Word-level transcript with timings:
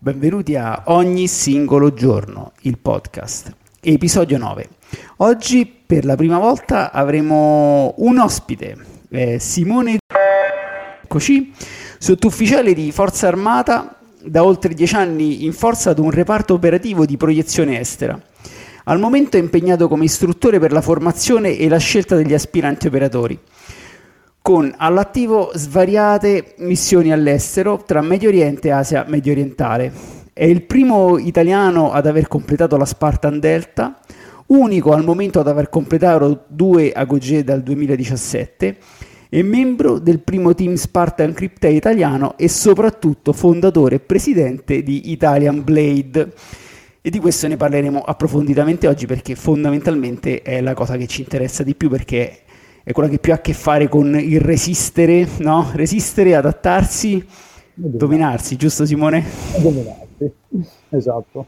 Benvenuti 0.00 0.54
a 0.54 0.84
Ogni 0.86 1.26
singolo 1.26 1.92
giorno, 1.92 2.52
il 2.60 2.78
podcast, 2.78 3.52
episodio 3.80 4.38
9. 4.38 4.68
Oggi 5.16 5.66
per 5.66 6.04
la 6.04 6.14
prima 6.14 6.38
volta 6.38 6.92
avremo 6.92 7.94
un 7.96 8.18
ospite, 8.20 8.76
eh, 9.10 9.40
Simone 9.40 9.98
Eccoci, 11.02 11.52
sottufficiale 11.98 12.74
di 12.74 12.92
Forza 12.92 13.26
Armata, 13.26 13.98
da 14.22 14.44
oltre 14.44 14.72
dieci 14.72 14.94
anni 14.94 15.44
in 15.44 15.52
forza 15.52 15.90
ad 15.90 15.98
un 15.98 16.12
reparto 16.12 16.54
operativo 16.54 17.04
di 17.04 17.16
proiezione 17.16 17.80
estera. 17.80 18.16
Al 18.84 19.00
momento 19.00 19.36
è 19.36 19.40
impegnato 19.40 19.88
come 19.88 20.04
istruttore 20.04 20.60
per 20.60 20.70
la 20.70 20.80
formazione 20.80 21.56
e 21.56 21.68
la 21.68 21.78
scelta 21.78 22.14
degli 22.14 22.34
aspiranti 22.34 22.86
operatori 22.86 23.36
con 24.48 24.72
all'attivo 24.78 25.50
svariate 25.52 26.54
missioni 26.60 27.12
all'estero 27.12 27.82
tra 27.84 28.00
Medio 28.00 28.30
Oriente 28.30 28.68
e 28.68 28.70
Asia 28.70 29.04
medio 29.06 29.32
orientale. 29.32 29.92
È 30.32 30.46
il 30.46 30.62
primo 30.62 31.18
italiano 31.18 31.92
ad 31.92 32.06
aver 32.06 32.28
completato 32.28 32.78
la 32.78 32.86
Spartan 32.86 33.40
Delta, 33.40 34.00
unico 34.46 34.94
al 34.94 35.04
momento 35.04 35.38
ad 35.38 35.48
aver 35.48 35.68
completato 35.68 36.44
due 36.46 36.92
Agogé 36.92 37.44
dal 37.44 37.62
2017 37.62 38.78
e 39.28 39.42
membro 39.42 39.98
del 39.98 40.20
primo 40.20 40.54
team 40.54 40.76
Spartan 40.76 41.34
Crypte 41.34 41.68
italiano 41.68 42.38
e 42.38 42.48
soprattutto 42.48 43.34
fondatore 43.34 43.96
e 43.96 44.00
presidente 44.00 44.82
di 44.82 45.10
Italian 45.10 45.62
Blade. 45.62 46.32
E 47.02 47.10
di 47.10 47.18
questo 47.18 47.48
ne 47.48 47.58
parleremo 47.58 48.00
approfonditamente 48.00 48.88
oggi 48.88 49.04
perché 49.04 49.34
fondamentalmente 49.34 50.40
è 50.40 50.62
la 50.62 50.72
cosa 50.72 50.96
che 50.96 51.06
ci 51.06 51.20
interessa 51.20 51.62
di 51.62 51.74
più 51.74 51.90
perché 51.90 52.44
è 52.82 52.92
quella 52.92 53.08
che 53.08 53.18
più 53.18 53.32
ha 53.32 53.36
a 53.36 53.40
che 53.40 53.52
fare 53.52 53.88
con 53.88 54.18
il 54.18 54.40
resistere, 54.40 55.26
no? 55.38 55.70
Resistere, 55.72 56.34
adattarsi, 56.34 57.24
dominarsi, 57.74 58.56
giusto 58.56 58.86
Simone? 58.86 59.24
Dominarsi, 59.58 60.32
esatto. 60.90 61.46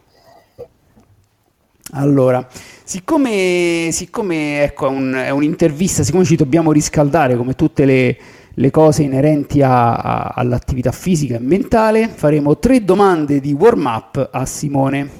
Allora, 1.92 2.46
siccome, 2.84 3.88
siccome 3.90 4.62
ecco, 4.62 4.86
è, 4.86 4.90
un, 4.90 5.12
è, 5.12 5.30
un'intervista, 5.30 6.04
siccome 6.04 6.24
ci 6.24 6.36
dobbiamo 6.36 6.70
riscaldare 6.70 7.36
come 7.36 7.54
tutte 7.54 7.84
le, 7.84 8.16
le 8.54 8.70
cose 8.70 9.02
inerenti 9.02 9.60
a, 9.60 9.94
a, 9.94 10.32
all'attività 10.36 10.92
fisica 10.92 11.36
e 11.36 11.40
mentale, 11.40 12.06
faremo 12.06 12.58
tre 12.58 12.84
domande 12.84 13.40
di 13.40 13.52
warm 13.52 13.86
up 13.86 14.28
a 14.30 14.46
Simone. 14.46 15.18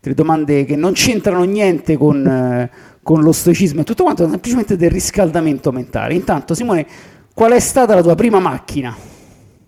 Tre 0.00 0.14
domande 0.14 0.64
che 0.64 0.76
non 0.76 0.92
c'entrano 0.92 1.44
niente 1.44 1.98
con, 1.98 2.26
eh, 2.26 2.70
con 3.02 3.22
lo 3.22 3.32
stoicismo 3.32 3.80
e 3.80 3.84
tutto 3.84 4.02
quanto, 4.04 4.28
semplicemente 4.28 4.76
del 4.76 4.90
riscaldamento 4.90 5.72
mentale. 5.72 6.14
Intanto, 6.14 6.54
Simone, 6.54 6.86
qual 7.34 7.52
è 7.52 7.60
stata 7.60 7.94
la 7.94 8.02
tua 8.02 8.14
prima 8.14 8.38
macchina? 8.38 8.94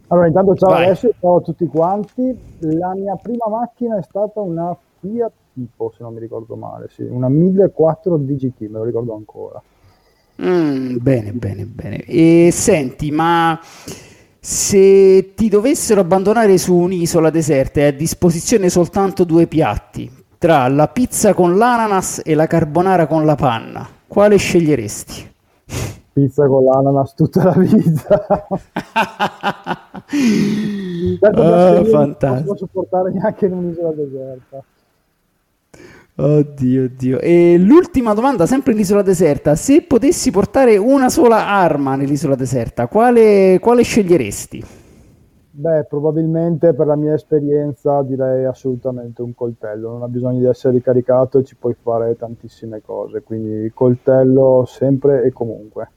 Allora, 0.09 0.27
intanto 0.27 0.55
ciao 0.55 0.71
Vai. 0.71 0.85
Alessio, 0.87 1.13
ciao 1.21 1.37
a 1.37 1.41
tutti 1.41 1.67
quanti. 1.67 2.37
La 2.61 2.95
mia 2.95 3.17
prima 3.17 3.49
macchina 3.49 3.99
è 3.99 4.03
stata 4.03 4.41
una 4.41 4.77
Fiat 5.01 5.33
Tipo, 5.55 5.93
se 5.95 6.03
non 6.03 6.15
mi 6.15 6.21
ricordo 6.21 6.57
male, 6.57 6.89
sì, 6.91 7.03
una 7.03 7.29
1004 7.29 8.17
DGT, 8.17 8.61
me 8.63 8.79
lo 8.79 8.85
ricordo 8.85 9.15
ancora. 9.15 9.63
Mm, 10.43 10.97
bene, 10.97 11.33
bene, 11.33 11.67
bene. 11.67 11.97
E 12.05 12.49
senti, 12.51 13.11
ma 13.11 13.61
se 14.41 15.35
ti 15.35 15.49
dovessero 15.51 16.01
abbandonare 16.01 16.57
su 16.57 16.75
un'isola 16.75 17.29
deserta 17.29 17.81
e 17.81 17.87
a 17.87 17.91
disposizione 17.91 18.71
soltanto 18.71 19.25
due 19.25 19.47
piatti, 19.47 20.11
tra 20.43 20.67
la 20.67 20.89
pizza 20.89 21.35
con 21.35 21.57
l'ananas 21.57 22.21
e 22.25 22.35
la 22.35 22.49
carbonara 22.49 23.07
con 23.07 23.25
la 23.25 23.37
panna, 23.37 23.87
quale 24.09 24.39
sceglieresti? 24.39 25.31
Pizza 26.15 26.49
con 26.49 26.65
l'ananas 26.65 27.15
tutta 27.15 27.45
la 27.45 27.55
vita. 27.57 28.27
certo, 31.21 31.41
oh, 31.41 31.85
fantastico. 31.85 32.27
Non 32.27 32.45
posso 32.45 32.57
sopportare 32.57 33.13
neanche 33.13 33.47
in 33.47 33.53
un'isola 33.53 33.93
deserta. 33.93 34.65
Oddio, 36.17 36.85
oddio. 36.87 37.21
E 37.21 37.57
l'ultima 37.57 38.13
domanda, 38.13 38.45
sempre 38.45 38.73
in 38.73 38.81
isola 38.81 39.03
deserta. 39.03 39.55
Se 39.55 39.83
potessi 39.83 40.33
portare 40.33 40.77
una 40.77 41.09
sola 41.09 41.47
arma 41.47 41.95
nell'isola 41.95 42.35
deserta, 42.35 42.89
quale, 42.89 43.61
quale 43.61 43.85
sceglieresti? 43.85 44.65
Beh, 45.55 45.85
probabilmente 45.85 46.73
per 46.73 46.87
la 46.87 46.97
mia 46.97 47.13
esperienza 47.13 48.03
direi 48.03 48.47
assolutamente 48.47 49.21
un 49.21 49.35
coltello, 49.35 49.91
non 49.91 50.03
ha 50.03 50.09
bisogno 50.09 50.39
di 50.39 50.47
essere 50.47 50.73
ricaricato 50.73 51.39
e 51.39 51.45
ci 51.45 51.57
puoi 51.57 51.75
fare 51.75 52.17
tantissime 52.17 52.81
cose, 52.81 53.21
quindi 53.21 53.71
coltello 53.75 54.65
sempre 54.67 55.23
e 55.25 55.33
comunque. 55.33 55.91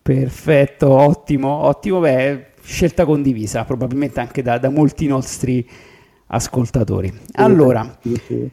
Perfetto, 0.00 0.90
ottimo, 0.90 1.50
ottimo, 1.50 2.00
beh, 2.00 2.52
scelta 2.62 3.04
condivisa 3.04 3.64
probabilmente 3.64 4.20
anche 4.20 4.40
da, 4.40 4.56
da 4.56 4.70
molti 4.70 5.06
nostri 5.06 5.68
ascoltatori. 6.28 7.12
Allora, 7.32 7.98
sì, 8.00 8.14
sì. 8.14 8.50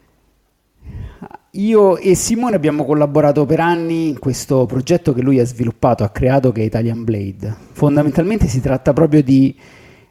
Io 1.58 1.96
e 1.96 2.16
Simone 2.16 2.58
abbiamo 2.58 2.84
collaborato 2.84 3.46
per 3.46 3.62
anni 3.62 4.10
in 4.10 4.20
questo 4.20 4.66
progetto 4.66 5.14
che 5.14 5.22
lui 5.22 5.40
ha 5.40 5.46
sviluppato, 5.46 6.04
ha 6.04 6.10
creato, 6.10 6.52
che 6.52 6.62
è 6.62 6.66
Italian 6.66 7.06
Blade. 7.06 7.56
Fondamentalmente 7.72 8.48
si 8.48 8.60
tratta 8.60 8.92
proprio 8.92 9.24
di, 9.24 9.56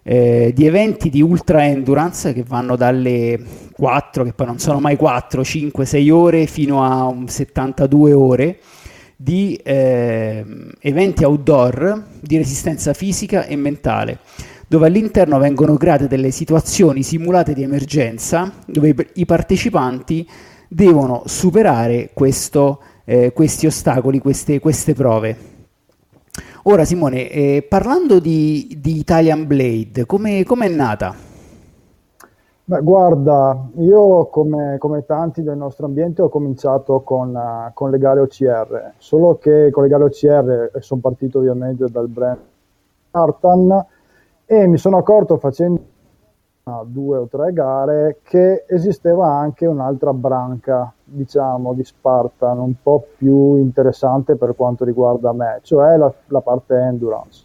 eh, 0.03 0.53
di 0.55 0.67
eventi 0.67 1.11
di 1.11 1.21
ultra 1.21 1.67
endurance 1.67 2.33
che 2.33 2.45
vanno 2.45 2.77
dalle 2.77 3.39
4, 3.73 4.25
che 4.25 4.33
poi 4.33 4.47
non 4.47 4.59
sono 4.59 4.81
mai 4.81 4.97
4, 4.97 5.45
5, 5.45 5.85
6 5.85 6.11
ore, 6.11 6.47
fino 6.47 6.83
a 6.83 7.15
72 7.27 8.13
ore 8.15 8.59
di 9.15 9.55
eh, 9.63 10.45
eventi 10.81 11.25
outdoor 11.25 12.05
di 12.21 12.39
resistenza 12.39 12.95
fisica 12.95 13.45
e 13.45 13.55
mentale 13.57 14.19
dove 14.67 14.87
all'interno 14.87 15.39
vengono 15.39 15.77
create 15.77 16.09
delle 16.09 16.31
situazioni 16.31 17.03
simulate 17.03 17.53
di 17.53 17.63
emergenza 17.63 18.51
dove 18.67 18.95
i 19.15 19.27
partecipanti 19.27 20.27
devono 20.75 21.23
superare 21.27 22.11
questo, 22.13 22.81
eh, 23.05 23.33
questi 23.33 23.67
ostacoli, 23.67 24.19
queste, 24.19 24.59
queste, 24.59 24.93
prove. 24.93 25.37
Ora 26.65 26.85
Simone, 26.85 27.31
eh, 27.31 27.65
parlando 27.69 28.19
di, 28.19 28.77
di, 28.81 28.99
Italian 28.99 29.47
Blade, 29.47 30.05
come 30.05 30.43
è 30.43 30.69
nata? 30.69 31.15
Beh, 32.67 32.81
guarda, 32.81 33.69
io 33.77 34.27
come, 34.27 34.77
come, 34.79 35.05
tanti 35.05 35.43
del 35.43 35.57
nostro 35.57 35.87
ambiente 35.87 36.23
ho 36.23 36.29
cominciato 36.29 37.03
con, 37.03 37.35
uh, 37.35 37.73
con 37.73 37.91
le 37.91 37.99
gare 37.99 38.21
OCR, 38.21 38.95
solo 38.97 39.37
che 39.37 39.71
con 39.71 39.83
le 39.85 39.89
gare 39.91 40.05
OCR 40.05 40.71
sono 40.81 41.01
partito 41.01 41.39
ovviamente 41.39 41.85
dal 41.89 42.09
brand 42.09 42.39
Artan 43.11 43.87
e 44.47 44.67
mi 44.67 44.79
sono 44.79 44.97
accorto 44.97 45.37
facendo 45.37 45.93
due 46.87 47.19
o 47.19 47.27
tre 47.27 47.53
gare 47.53 48.21
che 48.23 48.65
esisteva 48.67 49.29
anche 49.29 49.67
un'altra 49.67 50.15
branca 50.15 50.91
diciamo 51.05 51.75
di 51.75 51.85
Spartan 51.85 52.59
un 52.59 52.73
po' 52.83 53.05
più 53.19 53.57
interessante 53.57 54.37
per 54.37 54.57
quanto 54.57 54.83
riguarda 54.87 55.35
me 55.35 55.59
cioè 55.61 55.99
la, 55.99 56.11
la 56.29 56.41
parte 56.41 56.75
endurance. 56.75 57.45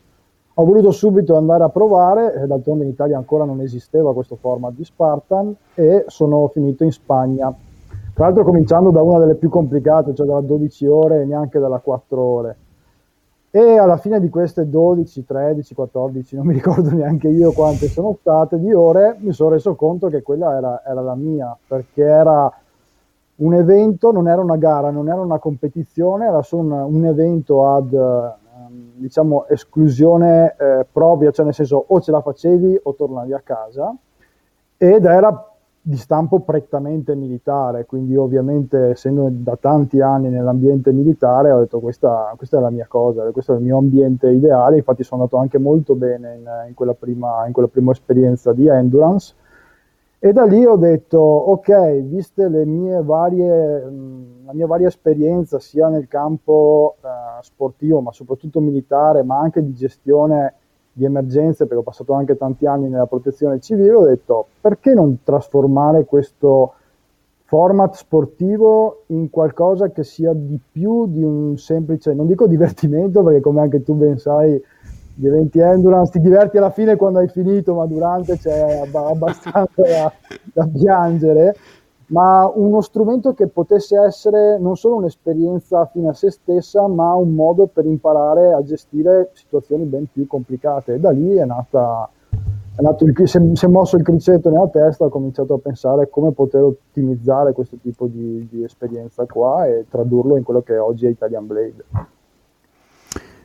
Ho 0.54 0.64
voluto 0.64 0.92
subito 0.92 1.36
andare 1.36 1.64
a 1.64 1.70
provare 1.70 2.46
d'altronde 2.48 2.86
in 2.86 2.92
Italia 2.92 3.18
ancora 3.18 3.44
non 3.44 3.60
esisteva 3.60 4.14
questo 4.14 4.38
format 4.38 4.72
di 4.74 4.86
Spartan 4.86 5.54
e 5.74 6.06
sono 6.08 6.48
finito 6.48 6.86
in 6.86 6.92
Spagna. 6.94 7.54
Tra 8.14 8.24
l'altro 8.24 8.46
cominciando 8.46 8.90
da 8.90 9.02
una 9.02 9.20
delle 9.20 9.36
più 9.36 9.50
complicate 9.50 10.16
cioè 10.16 10.26
dalla 10.26 10.40
12 10.40 10.88
ore 10.88 11.22
e 11.24 11.26
neanche 11.26 11.60
dalla 11.60 11.80
4 11.80 12.22
ore 12.22 12.58
e 13.52 13.78
alla 13.78 13.98
fine 13.98 14.20
di 14.20 14.30
queste 14.30 14.70
12, 14.70 15.26
13, 15.26 15.74
14, 15.74 16.36
non 16.36 16.46
mi 16.46 16.54
ricordo 16.54 16.92
neanche 16.92 17.30
io 17.30 17.52
quante 17.52 17.88
sono 17.88 18.16
state 18.20 18.60
di 18.60 18.72
ore, 18.72 19.16
mi 19.20 19.34
sono 19.34 19.50
reso 19.50 19.74
conto 19.76 20.08
che 20.08 20.22
quella 20.22 20.56
era, 20.56 20.84
era 20.86 21.02
la 21.02 21.16
mia, 21.16 21.58
perché 21.68 22.04
era 22.04 22.52
un 23.38 23.54
evento, 23.54 24.12
non 24.12 24.28
era 24.28 24.42
una 24.42 24.58
gara, 24.58 24.92
non 24.92 25.08
era 25.08 25.22
una 25.22 25.40
competizione, 25.40 26.28
era 26.28 26.44
solo 26.44 26.62
un, 26.62 26.96
un 26.96 27.06
evento 27.06 27.68
ad 27.68 27.92
ehm, 27.94 28.92
diciamo 28.96 29.48
esclusione 29.48 30.56
eh, 30.60 30.86
propria, 30.92 31.32
cioè 31.32 31.46
nel 31.46 31.54
senso 31.54 31.84
o 31.88 32.02
ce 32.02 32.12
la 32.12 32.22
facevi 32.22 32.82
o 32.84 32.94
tornavi 32.94 33.34
a 33.34 33.42
casa. 33.44 33.96
Ed 34.78 35.06
era 35.06 35.49
di 35.82 35.96
stampo 35.98 36.42
prettamente 36.42 37.16
militare, 37.16 37.86
quindi 37.86 38.16
ovviamente 38.16 38.90
essendo 38.90 39.28
da 39.32 39.56
tanti 39.56 40.02
anni 40.02 40.30
nell'ambiente 40.30 40.92
militare 40.92 41.52
ho 41.52 41.60
detto 41.60 41.80
questa, 41.80 42.34
questa 42.36 42.58
è 42.58 42.62
la 42.62 42.70
mia 42.70 42.86
cosa, 42.88 43.24
questo 43.32 43.54
è 43.54 43.58
il 43.58 43.64
mio 43.64 43.78
ambiente 43.78 44.30
ideale, 44.30 44.78
infatti 44.78 45.04
sono 45.04 45.22
andato 45.22 45.38
anche 45.38 45.58
molto 45.58 45.96
bene 45.96 46.36
in, 46.36 46.50
in, 46.68 46.74
quella, 46.74 46.94
prima, 46.94 47.46
in 47.48 47.54
quella 47.54 47.70
prima 47.70 47.92
esperienza 47.92 48.52
di 48.54 48.68
endurance. 48.68 49.34
E 50.22 50.34
da 50.34 50.44
lì 50.44 50.66
ho 50.66 50.76
detto 50.76 51.18
ok, 51.18 52.02
viste 52.02 52.50
le 52.50 52.66
mie 52.66 53.02
varie, 53.02 53.82
la 54.46 54.54
mia 54.54 54.68
varia 54.68 54.88
esperienza 54.88 55.60
sia 55.60 55.88
nel 55.88 56.10
campo 56.10 56.98
eh, 57.02 57.08
sportivo 57.42 58.02
ma 58.02 58.12
soprattutto 58.12 58.60
militare 58.60 59.24
ma 59.24 59.40
anche 59.40 59.64
di 59.64 59.74
gestione 59.74 60.56
di 61.00 61.06
emergenze, 61.06 61.66
perché 61.66 61.80
ho 61.80 61.84
passato 61.84 62.14
anche 62.14 62.36
tanti 62.36 62.66
anni 62.66 62.90
nella 62.90 63.06
protezione 63.06 63.62
civile, 63.62 63.94
ho 63.94 64.06
detto 64.06 64.48
perché 64.60 64.94
non 64.94 65.20
trasformare 65.24 66.04
questo 66.04 66.74
format 67.46 67.96
sportivo 67.96 69.04
in 69.08 69.30
qualcosa 69.30 69.90
che 69.90 70.04
sia 70.04 70.34
di 70.34 70.60
più 70.72 71.08
di 71.08 71.24
un 71.24 71.58
semplice, 71.58 72.14
non 72.14 72.28
dico 72.28 72.48
divertimento, 72.48 73.24
perché 73.24 73.40
come 73.40 73.62
anche 73.62 73.82
tu 73.82 73.96
ben 73.96 74.18
sai, 74.18 74.62
gli 75.16 75.26
eventi 75.26 75.60
endurance 75.60 76.12
ti 76.12 76.20
diverti 76.20 76.58
alla 76.58 76.70
fine 76.70 76.98
quando 76.98 77.20
hai 77.20 77.30
finito, 77.30 77.74
ma 77.74 77.86
durante 77.86 78.38
c'è 78.38 78.82
abbastanza 78.94 79.82
da, 79.82 80.14
da 80.54 80.70
piangere 80.72 81.56
ma 82.10 82.52
uno 82.54 82.82
strumento 82.82 83.34
che 83.34 83.48
potesse 83.48 84.00
essere 84.00 84.58
non 84.58 84.76
solo 84.76 84.96
un'esperienza 84.96 85.86
fine 85.86 86.10
a 86.10 86.14
se 86.14 86.32
stessa, 86.32 86.88
ma 86.88 87.14
un 87.14 87.34
modo 87.34 87.68
per 87.68 87.86
imparare 87.86 88.54
a 88.54 88.64
gestire 88.64 89.30
situazioni 89.34 89.84
ben 89.84 90.06
più 90.12 90.26
complicate. 90.26 90.96
E 90.96 91.00
da 91.00 91.12
lì 91.12 91.36
è 91.36 91.46
nata, 91.46 92.10
è 92.76 92.82
nato 92.82 93.06
il, 93.06 93.14
si, 93.26 93.38
è, 93.38 93.42
si 93.54 93.66
è 93.66 93.68
mosso 93.68 93.96
il 93.96 94.04
criceto 94.04 94.50
nella 94.50 94.68
testa, 94.68 95.06
ho 95.06 95.10
cominciato 95.10 95.54
a 95.54 95.60
pensare 95.60 96.10
come 96.10 96.32
poter 96.32 96.64
ottimizzare 96.64 97.54
questo 97.54 97.78
tipo 97.80 98.08
di, 98.08 98.48
di 98.50 98.64
esperienza 98.64 99.26
qua 99.26 99.68
e 99.68 99.86
tradurlo 99.88 100.36
in 100.36 100.44
quello 100.44 100.62
che 100.62 100.78
oggi 100.78 101.06
è 101.06 101.10
Italian 101.10 101.46
Blade. 101.46 101.86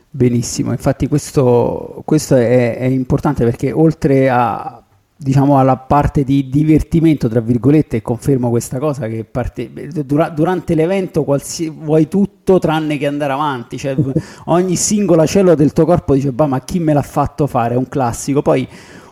Benissimo, 0.09 0.71
infatti 0.71 1.09
questo, 1.09 2.03
questo 2.05 2.37
è, 2.37 2.79
è 2.79 2.85
importante 2.85 3.45
perché 3.45 3.73
oltre 3.73 4.31
a 4.31 4.84
diciamo 5.17 5.59
alla 5.59 5.77
parte 5.77 6.25
di 6.25 6.49
divertimento 6.49 7.29
tra 7.29 7.41
virgolette 7.41 7.99
e 7.99 8.03
confermo 8.03 8.51
questa 8.51 8.79
cosa 8.79 9.07
che 9.07 9.25
parte, 9.25 9.71
dura, 10.05 10.29
durante 10.29 10.75
l'evento 10.75 11.23
qualsi, 11.23 11.71
vuoi 11.71 12.09
tutto 12.09 12.59
tranne 12.59 12.99
che 12.99 13.07
andare 13.07 13.33
avanti 13.33 13.79
cioè, 13.79 13.95
ogni 14.47 14.75
singola 14.77 15.25
cellula 15.25 15.55
del 15.55 15.73
tuo 15.73 15.85
corpo 15.85 16.15
dice 16.15 16.33
ma 16.35 16.61
chi 16.61 16.81
me 16.81 16.93
l'ha 16.93 17.03
fatto 17.03 17.47
fare? 17.47 17.75
È 17.75 17.77
un 17.77 17.89
classico. 17.89 18.43
Poi 18.43 18.67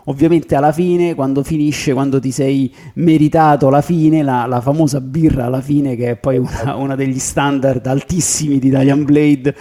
ovviamente 0.04 0.56
alla 0.56 0.72
fine 0.72 1.14
quando 1.14 1.44
finisce 1.44 1.92
quando 1.92 2.18
ti 2.18 2.32
sei 2.32 2.74
meritato 2.94 3.68
la 3.70 3.82
fine 3.82 4.24
la, 4.24 4.46
la 4.46 4.60
famosa 4.60 5.00
birra 5.00 5.44
alla 5.44 5.60
fine 5.60 5.94
che 5.94 6.10
è 6.10 6.16
poi 6.16 6.38
una, 6.38 6.74
una 6.74 6.94
degli 6.96 7.20
standard 7.20 7.86
altissimi 7.86 8.58
di 8.58 8.66
Italian 8.66 9.04
Blade 9.04 9.54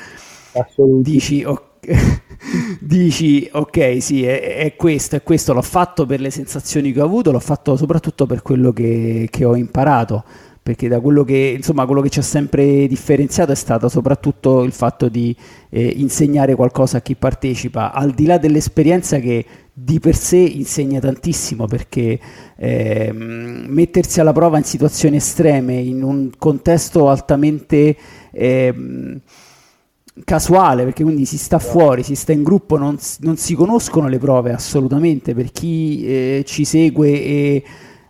dici 1.03 1.43
ok 1.43 1.70
dici 2.79 3.49
ok 3.51 3.97
sì 4.01 4.23
è, 4.23 4.55
è, 4.57 4.75
questo 4.75 5.15
è 5.15 5.23
questo 5.23 5.53
l'ho 5.53 5.61
fatto 5.61 6.05
per 6.05 6.19
le 6.19 6.29
sensazioni 6.29 6.91
che 6.91 7.01
ho 7.01 7.05
avuto 7.05 7.31
l'ho 7.31 7.39
fatto 7.39 7.75
soprattutto 7.75 8.25
per 8.25 8.41
quello 8.41 8.71
che, 8.71 9.27
che 9.31 9.45
ho 9.45 9.55
imparato 9.55 10.23
perché 10.63 10.87
da 10.87 10.99
quello 10.99 11.23
che 11.23 11.55
insomma 11.57 11.87
quello 11.87 12.01
che 12.01 12.09
ci 12.09 12.19
ha 12.19 12.23
sempre 12.23 12.85
differenziato 12.85 13.51
è 13.51 13.55
stato 13.55 13.89
soprattutto 13.89 14.61
il 14.61 14.71
fatto 14.71 15.09
di 15.09 15.35
eh, 15.69 15.93
insegnare 15.97 16.53
qualcosa 16.53 16.97
a 16.97 17.01
chi 17.01 17.15
partecipa 17.15 17.91
al 17.91 18.11
di 18.11 18.27
là 18.27 18.37
dell'esperienza 18.37 19.17
che 19.17 19.43
di 19.73 19.99
per 19.99 20.15
sé 20.15 20.37
insegna 20.37 20.99
tantissimo 20.99 21.65
perché 21.65 22.19
eh, 22.57 23.11
mettersi 23.11 24.19
alla 24.19 24.33
prova 24.33 24.59
in 24.59 24.63
situazioni 24.63 25.15
estreme 25.15 25.75
in 25.75 26.03
un 26.03 26.29
contesto 26.37 27.09
altamente 27.09 27.95
eh, 28.31 29.19
casuale 30.23 30.83
perché 30.83 31.03
quindi 31.03 31.25
si 31.25 31.37
sta 31.37 31.59
fuori, 31.59 32.03
si 32.03 32.15
sta 32.15 32.31
in 32.31 32.43
gruppo, 32.43 32.77
non, 32.77 32.97
non 33.19 33.37
si 33.37 33.55
conoscono 33.55 34.07
le 34.07 34.17
prove 34.17 34.51
assolutamente. 34.51 35.33
Per 35.33 35.51
chi 35.51 36.05
eh, 36.05 36.43
ci 36.45 36.65
segue 36.65 37.09
e 37.09 37.63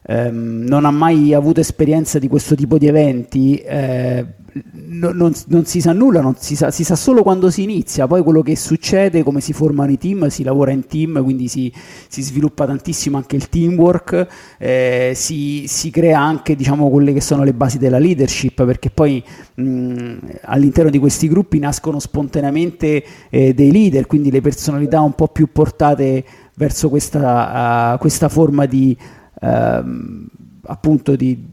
ehm, 0.03 0.63
non 0.67 0.85
ha 0.85 0.91
mai 0.91 1.33
avuto 1.33 1.59
esperienza 1.59 2.19
di 2.19 2.27
questo 2.27 2.55
tipo 2.55 2.77
di 2.77 2.87
eventi. 2.87 3.57
Eh, 3.57 4.25
no, 4.53 5.11
non, 5.11 5.31
non, 5.47 5.65
si 5.65 5.79
sa 5.79 5.93
nulla, 5.93 6.21
non 6.21 6.35
si 6.37 6.55
sa, 6.55 6.71
si 6.71 6.83
sa, 6.83 6.95
solo 6.95 7.23
quando 7.23 7.49
si 7.49 7.63
inizia, 7.63 8.07
poi 8.07 8.21
quello 8.23 8.41
che 8.41 8.55
succede, 8.55 9.23
come 9.23 9.39
si 9.39 9.53
formano 9.53 9.91
i 9.91 9.97
team, 9.97 10.27
si 10.27 10.43
lavora 10.43 10.71
in 10.71 10.85
team, 10.85 11.23
quindi 11.23 11.47
si, 11.47 11.71
si 12.07 12.21
sviluppa 12.21 12.65
tantissimo 12.65 13.17
anche 13.17 13.35
il 13.35 13.47
teamwork, 13.49 14.27
eh, 14.57 15.13
si, 15.15 15.65
si, 15.67 15.89
crea 15.89 16.19
anche 16.19 16.55
diciamo, 16.55 16.89
quelle 16.89 17.13
che 17.13 17.21
sono 17.21 17.43
le 17.43 17.53
basi 17.53 17.77
della 17.77 17.99
leadership, 17.99 18.65
perché 18.65 18.89
poi 18.89 19.23
mh, 19.55 20.17
all'interno 20.43 20.89
di 20.89 20.99
questi 20.99 21.27
gruppi 21.27 21.59
nascono 21.59 21.99
spontaneamente 21.99 23.03
eh, 23.29 23.53
dei 23.53 23.71
leader, 23.71 24.07
quindi 24.07 24.31
le 24.31 24.41
personalità 24.41 24.99
un 25.01 25.13
po' 25.13 25.27
più 25.27 25.49
portate 25.51 26.23
verso 26.55 26.89
questa, 26.89 27.93
uh, 27.93 27.97
questa 27.97 28.27
forma 28.27 28.65
di... 28.65 28.97
Uh, 29.41 30.27
appunto 30.65 31.15
di, 31.15 31.51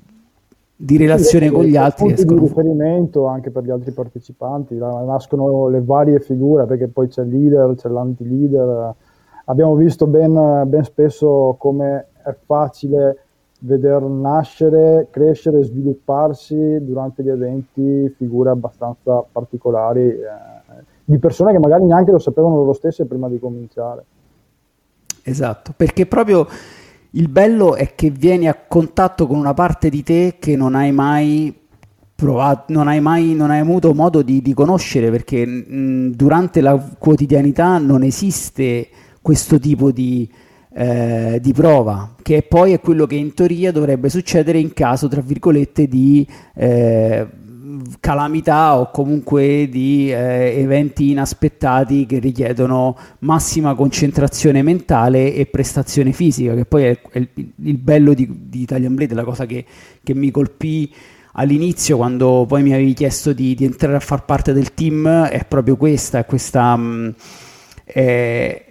di 0.77 0.97
relazione 0.99 1.47
sì, 1.47 1.53
con 1.53 1.65
gli 1.65 1.77
altri. 1.77 2.05
Punti 2.05 2.25
di 2.27 2.39
riferimento 2.39 3.27
anche 3.27 3.51
per 3.51 3.65
gli 3.65 3.71
altri 3.71 3.93
partecipanti, 3.93 4.77
nascono 4.77 5.69
le 5.69 5.83
varie 5.83 6.21
figure 6.21 6.67
perché 6.67 6.89
poi 6.89 7.09
c'è 7.09 7.23
il 7.23 7.31
leader, 7.31 7.75
c'è 7.75 7.89
l'anti-leader. 7.89 8.95
Abbiamo 9.47 9.75
visto 9.75 10.07
ben, 10.07 10.65
ben 10.67 10.85
spesso 10.85 11.57
come 11.59 12.09
è 12.23 12.37
facile 12.45 13.23
veder 13.61 14.03
nascere, 14.03 15.09
crescere, 15.11 15.65
svilupparsi 15.65 16.85
durante 16.85 17.23
gli 17.23 17.31
eventi 17.31 18.09
figure 18.17 18.51
abbastanza 18.51 19.25
particolari 19.33 20.07
eh, 20.07 20.21
di 21.05 21.19
persone 21.19 21.53
che 21.53 21.59
magari 21.59 21.85
neanche 21.85 22.11
lo 22.11 22.19
sapevano 22.19 22.57
loro 22.57 22.75
stesse 22.75 23.07
prima 23.07 23.29
di 23.29 23.39
cominciare. 23.39 24.05
Esatto, 25.23 25.73
perché 25.77 26.07
proprio 26.07 26.47
il 27.19 27.29
bello 27.29 27.75
è 27.75 27.95
che 27.95 28.11
vieni 28.11 28.49
a 28.49 28.57
contatto 28.67 29.27
con 29.27 29.37
una 29.39 29.55
parte 29.55 29.91
di 29.91 30.03
te 30.05 30.37
che 30.39 30.57
non 30.57 30.77
hai 30.77 30.93
mai 30.93 31.53
provato, 32.15 32.73
non 32.73 32.87
hai 32.87 33.01
mai 33.01 33.35
non 33.35 33.51
hai 33.51 33.59
avuto 33.59 33.93
modo 33.93 34.23
di, 34.23 34.41
di 34.41 34.55
conoscere 34.55 35.11
perché 35.11 35.45
mh, 35.45 36.13
durante 36.15 36.61
la 36.61 36.77
quotidianità 36.99 37.79
non 37.79 38.05
esiste 38.05 38.89
questo 39.21 39.59
tipo 39.59 39.91
di, 39.91 40.31
eh, 40.75 41.39
di 41.43 41.53
prova, 41.53 42.15
che 42.23 42.43
poi 42.43 42.73
è 42.73 42.81
quello 42.81 43.05
che 43.07 43.17
in 43.17 43.35
teoria 43.35 43.73
dovrebbe 43.73 44.09
succedere 44.09 44.59
in 44.59 44.73
caso, 44.73 45.07
tra 45.09 45.21
virgolette, 45.21 45.87
di 45.87 46.27
eh, 46.55 47.27
calamità 48.01 48.79
o 48.79 48.91
comunque 48.91 49.69
di 49.69 50.11
eh, 50.11 50.61
eventi 50.61 51.11
inaspettati 51.11 52.07
che 52.07 52.19
richiedono 52.19 52.97
massima 53.21 53.75
concentrazione 53.75 54.63
mentale 54.63 55.35
e 55.35 55.47
prestazione 55.47 56.13
fisica, 56.13 56.55
che 56.55 56.65
poi 56.65 56.85
è, 56.85 57.01
è 57.11 57.19
il, 57.19 57.29
il, 57.63 57.77
bello 57.79 58.15
di, 58.15 58.29
di, 58.49 58.63
Italian 58.63 58.95
Blade, 58.95 59.15
la 59.15 59.25
cosa 59.25 59.47
che, 59.47 59.65
che, 60.03 60.15
mi 60.15 60.31
colpì 60.31 60.93
all'inizio 61.33 61.97
quando 61.97 62.45
poi 62.49 62.63
mi 62.63 62.73
avevi 62.73 62.95
chiesto 62.95 63.33
di, 63.33 63.55
di, 63.55 63.65
entrare 63.65 63.97
a 63.97 64.01
far 64.01 64.25
parte 64.25 64.53
del 64.53 64.75
team, 64.75 65.25
è 65.25 65.45
proprio 65.45 65.77
questa, 65.77 66.25
questa... 66.25 66.77
Mh, 66.77 66.83
mm, 66.83 67.09
è 67.85 68.68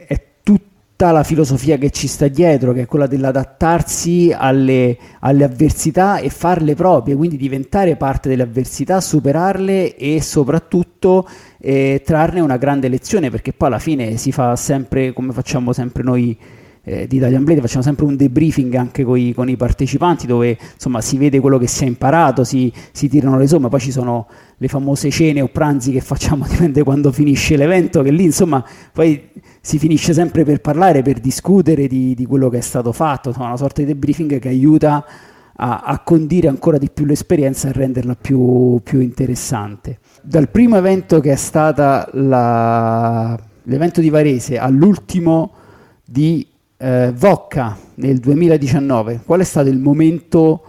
tutta 0.97 1.11
la 1.11 1.21
filosofia 1.21 1.77
che 1.77 1.91
ci 1.91 2.07
sta 2.07 2.27
dietro, 2.27 2.73
che 2.73 2.81
è 2.81 2.85
quella 2.87 3.05
dell'adattarsi 3.05 4.33
alle, 4.35 4.97
alle, 5.19 5.43
avversità 5.43 6.17
e 6.17 6.31
farle 6.31 6.73
proprie, 6.73 7.15
quindi 7.15 7.37
diventare 7.37 7.95
parte 7.97 8.29
delle 8.29 8.41
avversità, 8.41 8.99
superarle 8.99 9.95
e 9.95 10.19
soprattutto 10.23 11.29
eh, 11.59 12.01
trarne 12.03 12.39
una 12.39 12.57
grande 12.57 12.87
lezione, 12.87 13.29
perché 13.29 13.53
poi 13.53 13.67
alla 13.67 13.77
fine 13.77 14.17
si 14.17 14.31
fa 14.31 14.55
sempre 14.55 15.13
come 15.13 15.33
facciamo 15.33 15.71
sempre 15.71 16.01
noi 16.01 16.35
eh, 16.87 17.05
di 17.05 17.17
Italian 17.17 17.43
Blade 17.43 17.59
facciamo 17.59 17.83
sempre 17.83 18.05
un 18.05 18.15
debriefing 18.15 18.73
anche 18.75 19.03
coi, 19.03 19.33
con 19.33 19.49
i 19.49 19.57
partecipanti 19.57 20.25
dove 20.25 20.57
insomma 20.73 21.01
si 21.01 21.17
vede 21.17 21.41
quello 21.41 21.57
che 21.57 21.67
si 21.67 21.83
è 21.83 21.87
imparato, 21.87 22.45
si, 22.45 22.71
si, 22.91 23.09
tirano 23.09 23.37
le 23.37 23.45
somme, 23.45 23.67
poi 23.67 23.81
ci 23.81 23.91
sono 23.91 24.27
le 24.55 24.67
famose 24.69 25.11
cene 25.11 25.41
o 25.41 25.47
pranzi 25.49 25.91
che 25.91 25.99
facciamo, 25.99 26.47
dipende 26.49 26.83
quando 26.83 27.11
finisce 27.11 27.57
l'evento, 27.57 28.01
che 28.01 28.11
lì 28.11 28.23
insomma 28.23 28.65
poi 28.93 29.21
si 29.67 29.79
finisce 29.79 30.13
sempre 30.13 30.45
per 30.45 30.62
parlare, 30.62 31.01
per 31.01 31.19
discutere 31.19 31.88
di, 31.88 32.15
di 32.15 32.25
quello 32.25 32.47
che 32.47 32.59
è 32.59 32.62
stato 32.62 32.93
fatto, 32.93 33.27
insomma 33.27 33.47
una 33.47 33.57
sorta 33.57 33.81
di 33.81 33.88
debriefing 33.88 34.39
che 34.39 34.47
aiuta 34.47 35.05
a, 35.57 35.81
a 35.83 36.00
condire 36.00 36.47
ancora 36.47 36.77
di 36.77 36.89
più 36.89 37.03
l'esperienza 37.03 37.67
e 37.67 37.74
renderla 37.74 38.15
più, 38.15 38.79
più 38.81 39.01
interessante. 39.01 40.00
Dal 40.21 40.47
primo 40.47 40.77
evento 40.77 41.19
che 41.19 41.33
è 41.33 41.36
stata 41.36 42.07
la, 42.13 43.38
l'evento 43.63 44.00
di 44.00 44.09
Varese 44.09 44.57
all'ultimo 44.57 45.51
di 46.05 46.47
eh, 46.77 47.12
Vocca 47.13 47.77
nel 47.95 48.19
2019, 48.19 49.19
qual 49.25 49.41
è 49.41 49.43
stato 49.43 49.67
il 49.67 49.79
momento 49.79 50.63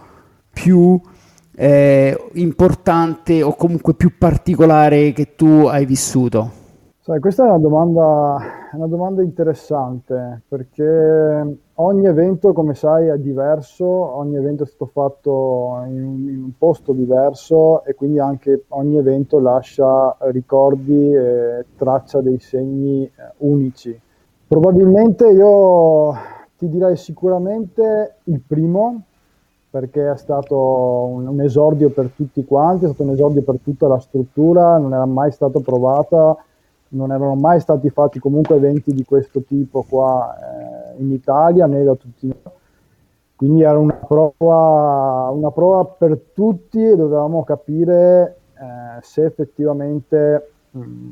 più 0.51 0.99
eh, 1.55 2.21
importante 2.33 3.43
o 3.43 3.55
comunque 3.55 3.93
più 3.93 4.17
particolare 4.17 5.13
che 5.13 5.35
tu 5.37 5.67
hai 5.67 5.85
vissuto? 5.85 6.58
Sai, 7.09 7.19
questa 7.21 7.45
è 7.45 7.47
una 7.47 7.57
domanda, 7.57 8.37
una 8.73 8.85
domanda 8.85 9.23
interessante 9.23 10.43
perché 10.47 11.57
ogni 11.73 12.05
evento, 12.05 12.53
come 12.53 12.75
sai, 12.75 13.07
è 13.07 13.17
diverso, 13.17 13.87
ogni 13.87 14.35
evento 14.35 14.61
è 14.61 14.67
stato 14.67 14.85
fatto 14.85 15.81
in 15.87 16.03
un, 16.03 16.29
in 16.29 16.43
un 16.43 16.51
posto 16.55 16.93
diverso 16.93 17.83
e 17.83 17.95
quindi 17.95 18.19
anche 18.19 18.65
ogni 18.67 18.97
evento 18.97 19.39
lascia 19.39 20.15
ricordi 20.19 21.11
e 21.11 21.65
traccia 21.75 22.21
dei 22.21 22.37
segni 22.37 23.05
eh, 23.05 23.11
unici. 23.37 23.99
Probabilmente 24.47 25.29
io 25.29 26.13
ti 26.59 26.69
direi 26.69 26.95
sicuramente 26.95 28.17
il 28.25 28.39
primo, 28.45 29.01
perché 29.71 30.11
è 30.11 30.17
stato 30.17 30.59
un, 30.59 31.25
un, 31.25 31.41
esordio 31.41 31.89
per 31.89 32.11
tutti 32.15 32.45
quanti, 32.45 32.85
è 32.85 32.87
stato 32.87 33.01
un 33.01 33.13
esordio 33.13 33.41
per 33.41 33.57
tutta 33.63 33.87
la 33.87 33.97
struttura, 33.97 34.77
non 34.77 34.93
era 34.93 35.05
mai 35.07 35.31
stata 35.31 35.59
provata 35.59 36.37
non 36.89 37.11
erano 37.11 37.35
mai 37.35 37.59
stati 37.59 37.89
fatti 37.89 38.19
comunque 38.19 38.55
eventi 38.55 38.93
di 38.93 39.03
questo 39.03 39.41
tipo 39.41 39.85
qua 39.87 40.35
eh, 40.35 41.01
in 41.01 41.11
Italia 41.11 41.65
né 41.65 41.83
da 41.83 41.95
tutti 41.95 42.27
noi. 42.27 42.53
Quindi 43.35 43.61
era 43.61 43.77
una 43.77 43.93
prova, 43.93 45.29
una 45.31 45.51
prova 45.51 45.85
per 45.85 46.19
tutti 46.33 46.83
e 46.83 46.95
dovevamo 46.95 47.43
capire 47.43 48.37
eh, 48.53 49.01
se 49.01 49.23
effettivamente 49.23 50.51
mh, 50.71 51.09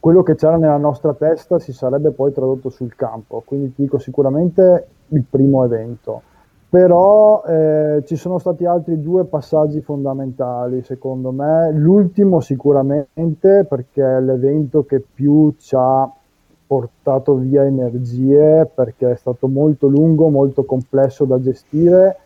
quello 0.00 0.22
che 0.22 0.34
c'era 0.34 0.56
nella 0.56 0.78
nostra 0.78 1.12
testa 1.12 1.58
si 1.58 1.72
sarebbe 1.72 2.10
poi 2.10 2.32
tradotto 2.32 2.70
sul 2.70 2.94
campo. 2.94 3.42
Quindi 3.44 3.74
ti 3.74 3.82
dico 3.82 3.98
sicuramente 3.98 4.86
il 5.08 5.24
primo 5.28 5.64
evento 5.64 6.22
però 6.70 7.42
eh, 7.44 8.02
ci 8.04 8.16
sono 8.16 8.38
stati 8.38 8.66
altri 8.66 9.00
due 9.00 9.24
passaggi 9.24 9.80
fondamentali 9.80 10.82
secondo 10.82 11.30
me, 11.30 11.72
l'ultimo 11.72 12.40
sicuramente 12.40 13.64
perché 13.66 14.02
è 14.02 14.20
l'evento 14.20 14.84
che 14.84 15.00
più 15.00 15.54
ci 15.58 15.74
ha 15.78 16.10
portato 16.66 17.36
via 17.36 17.64
energie 17.64 18.70
perché 18.72 19.12
è 19.12 19.16
stato 19.16 19.48
molto 19.48 19.86
lungo, 19.86 20.28
molto 20.28 20.64
complesso 20.64 21.24
da 21.24 21.40
gestire 21.40 22.18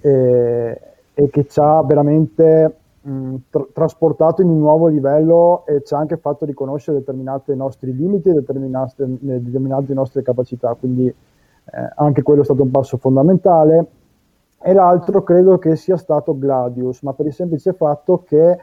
e, 0.00 0.80
e 1.12 1.28
che 1.28 1.46
ci 1.46 1.60
ha 1.60 1.82
veramente 1.82 2.74
mh, 3.02 3.34
tra- 3.50 3.66
trasportato 3.70 4.40
in 4.40 4.48
un 4.48 4.60
nuovo 4.60 4.86
livello 4.86 5.66
e 5.66 5.82
ci 5.84 5.92
ha 5.92 5.98
anche 5.98 6.16
fatto 6.16 6.46
riconoscere 6.46 6.98
determinati 6.98 7.54
nostri 7.54 7.94
limiti 7.94 8.30
e 8.30 8.32
determinate, 8.32 9.04
determinate 9.06 9.92
nostre 9.92 10.22
capacità. 10.22 10.72
Quindi 10.72 11.14
eh, 11.70 11.92
anche 11.96 12.22
quello 12.22 12.42
è 12.42 12.44
stato 12.44 12.62
un 12.62 12.70
passo 12.70 12.96
fondamentale, 12.96 13.86
e 14.60 14.72
l'altro 14.72 15.22
credo 15.22 15.58
che 15.58 15.76
sia 15.76 15.96
stato 15.96 16.36
Gladius, 16.36 17.02
ma 17.02 17.12
per 17.12 17.26
il 17.26 17.32
semplice 17.32 17.72
fatto 17.72 18.24
che 18.26 18.58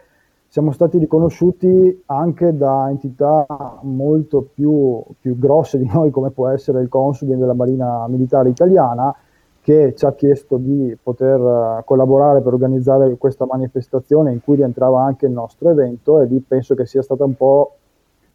siamo 0.47 0.71
stati 0.71 0.97
riconosciuti 0.97 2.03
anche 2.07 2.55
da 2.55 2.89
entità 2.89 3.45
molto 3.81 4.47
più, 4.53 5.01
più 5.19 5.37
grosse 5.37 5.77
di 5.77 5.89
noi, 5.91 6.11
come 6.11 6.31
può 6.31 6.47
essere 6.49 6.81
il 6.81 6.89
Consubin 6.89 7.39
della 7.39 7.53
Marina 7.53 8.07
Militare 8.07 8.49
Italiana, 8.49 9.13
che 9.61 9.95
ci 9.95 10.05
ha 10.05 10.13
chiesto 10.13 10.57
di 10.57 10.95
poter 11.01 11.39
eh, 11.39 11.83
collaborare 11.85 12.41
per 12.41 12.53
organizzare 12.53 13.17
questa 13.17 13.45
manifestazione 13.45 14.31
in 14.31 14.43
cui 14.43 14.57
rientrava 14.57 15.03
anche 15.03 15.25
il 15.25 15.31
nostro 15.31 15.71
evento 15.71 16.21
e 16.21 16.25
lì 16.25 16.39
penso 16.39 16.75
che 16.75 16.85
sia 16.85 17.01
stato 17.01 17.25
un 17.25 17.35
po' 17.35 17.75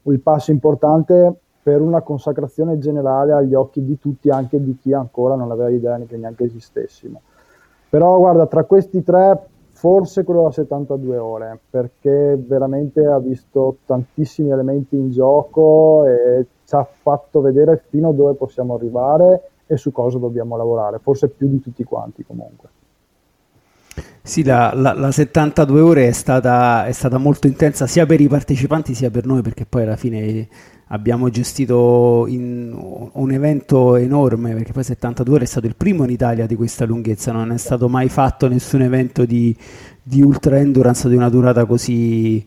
il 0.02 0.18
passo 0.18 0.50
importante 0.50 1.34
per 1.70 1.80
una 1.80 2.00
consacrazione 2.00 2.78
generale 2.78 3.32
agli 3.32 3.54
occhi 3.54 3.84
di 3.84 3.96
tutti, 3.96 4.28
anche 4.28 4.60
di 4.60 4.76
chi 4.76 4.92
ancora 4.92 5.36
non 5.36 5.52
aveva 5.52 5.70
idea 5.70 5.96
che 6.00 6.16
neanche 6.16 6.42
esistessimo. 6.42 7.20
Però 7.88 8.18
guarda, 8.18 8.48
tra 8.48 8.64
questi 8.64 9.04
tre, 9.04 9.40
forse 9.70 10.24
quello 10.24 10.42
da 10.42 10.50
72 10.50 11.16
ore, 11.16 11.60
perché 11.70 12.36
veramente 12.44 13.06
ha 13.06 13.20
visto 13.20 13.76
tantissimi 13.86 14.50
elementi 14.50 14.96
in 14.96 15.12
gioco 15.12 16.06
e 16.06 16.46
ci 16.64 16.74
ha 16.74 16.82
fatto 16.82 17.40
vedere 17.40 17.84
fino 17.88 18.08
a 18.08 18.12
dove 18.12 18.34
possiamo 18.34 18.74
arrivare 18.74 19.50
e 19.66 19.76
su 19.76 19.92
cosa 19.92 20.18
dobbiamo 20.18 20.56
lavorare, 20.56 20.98
forse 20.98 21.28
più 21.28 21.46
di 21.46 21.60
tutti 21.60 21.84
quanti 21.84 22.24
comunque. 22.24 22.68
Sì, 24.22 24.44
la, 24.44 24.72
la, 24.74 24.92
la 24.92 25.10
72 25.10 25.80
ore 25.80 26.08
è 26.08 26.12
stata, 26.12 26.86
è 26.86 26.92
stata, 26.92 27.18
molto 27.18 27.46
intensa 27.46 27.86
sia 27.86 28.06
per 28.06 28.20
i 28.20 28.28
partecipanti 28.28 28.94
sia 28.94 29.10
per 29.10 29.26
noi, 29.26 29.42
perché 29.42 29.66
poi 29.66 29.82
alla 29.82 29.96
fine 29.96 30.46
abbiamo 30.92 31.30
gestito 31.30 32.26
un 32.28 33.28
evento 33.30 33.96
enorme, 33.96 34.54
perché 34.54 34.72
poi 34.72 34.84
72 34.84 35.34
ore 35.34 35.44
è 35.44 35.46
stato 35.46 35.66
il 35.66 35.76
primo 35.76 36.04
in 36.04 36.10
Italia 36.10 36.46
di 36.46 36.54
questa 36.54 36.84
lunghezza, 36.84 37.32
non 37.32 37.52
è 37.52 37.58
stato 37.58 37.88
mai 37.88 38.08
fatto 38.08 38.48
nessun 38.48 38.82
evento 38.82 39.24
di, 39.24 39.56
di 40.02 40.22
ultra 40.22 40.58
endurance 40.58 41.08
di 41.08 41.14
una 41.14 41.28
durata 41.28 41.64
così, 41.64 42.44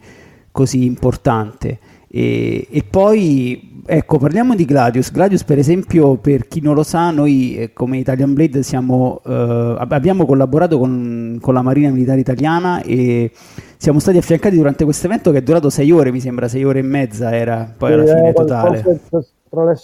così 0.52 0.86
importante. 0.86 1.80
E, 2.08 2.68
e, 2.70 2.84
poi, 2.84 3.73
ecco, 3.86 4.18
parliamo 4.18 4.56
di 4.56 4.66
Gladius. 4.66 5.12
Gladius, 5.12 5.44
per 5.44 5.58
esempio, 5.58 6.18
per 6.18 6.48
chi 6.48 6.62
non 6.62 6.75
lo 6.75 6.84
sa, 6.84 7.12
noi 7.12 7.58
eh, 7.58 7.74
come 7.74 7.98
Italian 7.98 8.34
Blade 8.34 8.63
siamo, 8.63 9.22
eh, 9.25 9.75
abbiamo 9.78 10.25
collaborato 10.25 10.78
con, 10.78 11.38
con, 11.42 11.54
la 11.54 11.62
Marina 11.62 11.90
Militare 11.90 12.20
Italiana 12.20 12.82
e 12.82 13.32
siamo 13.78 14.00
stati 14.00 14.18
affiancati 14.18 14.56
durante 14.56 14.84
questo 14.84 15.08
evento 15.08 15.32
che 15.32 15.40
è 15.40 15.42
durato 15.42 15.70
sei 15.70 15.92
ore, 15.92 16.12
mi 16.12 16.20
sembra, 16.20 16.48
sei 16.48 16.63
ore 16.63 16.80
e 16.80 16.84
mezza 16.84 17.36
era 17.36 17.74
poi 17.78 17.94
alla 17.94 18.06
fine 18.06 18.34
totale. 18.34 19.02
Tra 19.50 19.66
le 19.66 19.75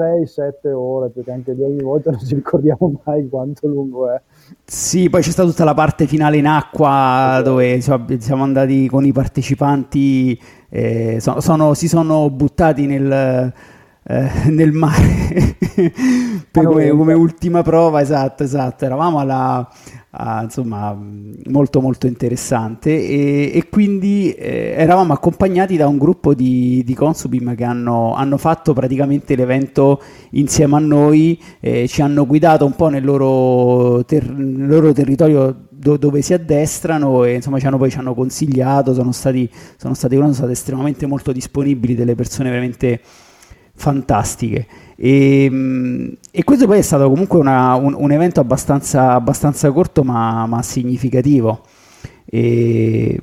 6-7 0.00 0.72
ore, 0.72 1.10
perché 1.10 1.30
anche 1.30 1.54
di 1.54 1.62
ogni 1.62 1.82
volta 1.82 2.10
non 2.12 2.20
ci 2.20 2.34
ricordiamo 2.34 3.00
mai 3.04 3.28
quanto 3.28 3.66
lungo 3.66 4.10
è. 4.10 4.20
Sì, 4.64 5.10
poi 5.10 5.22
c'è 5.22 5.30
stata 5.30 5.48
tutta 5.48 5.64
la 5.64 5.74
parte 5.74 6.06
finale 6.06 6.38
in 6.38 6.46
acqua 6.46 7.32
okay. 7.32 7.42
dove 7.42 7.72
insomma, 7.74 8.06
siamo 8.18 8.42
andati 8.42 8.88
con 8.88 9.04
i 9.04 9.12
partecipanti 9.12 10.40
eh, 10.70 11.18
sono, 11.20 11.40
sono, 11.40 11.74
si 11.74 11.88
sono 11.88 12.30
buttati 12.30 12.86
nel, 12.86 13.52
eh, 14.04 14.30
nel 14.50 14.72
mare. 14.72 15.56
Come, 16.52 16.88
come, 16.90 17.14
ultima 17.14 17.62
prova, 17.62 18.00
esatto, 18.00 18.42
esatto, 18.42 18.84
eravamo 18.84 19.20
alla, 19.20 19.66
a, 20.10 20.42
insomma 20.42 20.96
molto 21.46 21.80
molto 21.80 22.06
interessante. 22.08 22.90
E, 22.90 23.52
e 23.54 23.68
quindi 23.68 24.32
eh, 24.32 24.74
eravamo 24.76 25.12
accompagnati 25.12 25.76
da 25.76 25.86
un 25.86 25.96
gruppo 25.96 26.34
di, 26.34 26.82
di 26.84 26.94
Consubim 26.94 27.54
che 27.54 27.64
hanno, 27.64 28.14
hanno, 28.14 28.36
fatto 28.36 28.72
praticamente 28.72 29.36
l'evento 29.36 30.02
insieme 30.30 30.76
a 30.76 30.80
noi, 30.80 31.40
eh, 31.60 31.86
ci 31.86 32.02
hanno 32.02 32.26
guidato 32.26 32.66
un 32.66 32.74
po' 32.74 32.88
nel 32.88 33.04
loro, 33.04 34.04
ter- 34.04 34.28
nel 34.28 34.68
loro 34.68 34.92
territorio 34.92 35.68
do, 35.70 35.96
dove 35.96 36.20
si 36.20 36.34
addestrano 36.34 37.24
e 37.24 37.34
insomma 37.34 37.58
ci 37.60 37.66
hanno, 37.66 37.78
poi 37.78 37.90
ci 37.90 37.98
hanno 37.98 38.14
consigliato, 38.14 38.92
sono 38.92 39.12
stati, 39.12 39.48
sono 39.76 39.94
stati, 39.94 40.16
sono 40.16 40.32
state 40.32 40.52
estremamente 40.52 41.06
molto 41.06 41.30
disponibili, 41.32 41.94
delle 41.94 42.16
persone 42.16 42.50
veramente 42.50 43.00
fantastiche. 43.74 44.66
E, 44.96 45.44
ehm, 45.44 46.16
e, 46.30 46.44
questo 46.44 46.66
poi 46.66 46.78
è 46.78 46.82
stato 46.82 47.08
comunque 47.08 47.38
una, 47.38 47.74
un, 47.74 47.94
un, 47.96 48.12
evento 48.12 48.40
abbastanza, 48.40 49.12
abbastanza 49.12 49.70
corto 49.72 50.02
ma, 50.02 50.46
ma 50.46 50.62
significativo. 50.62 51.60
E, 52.24 53.20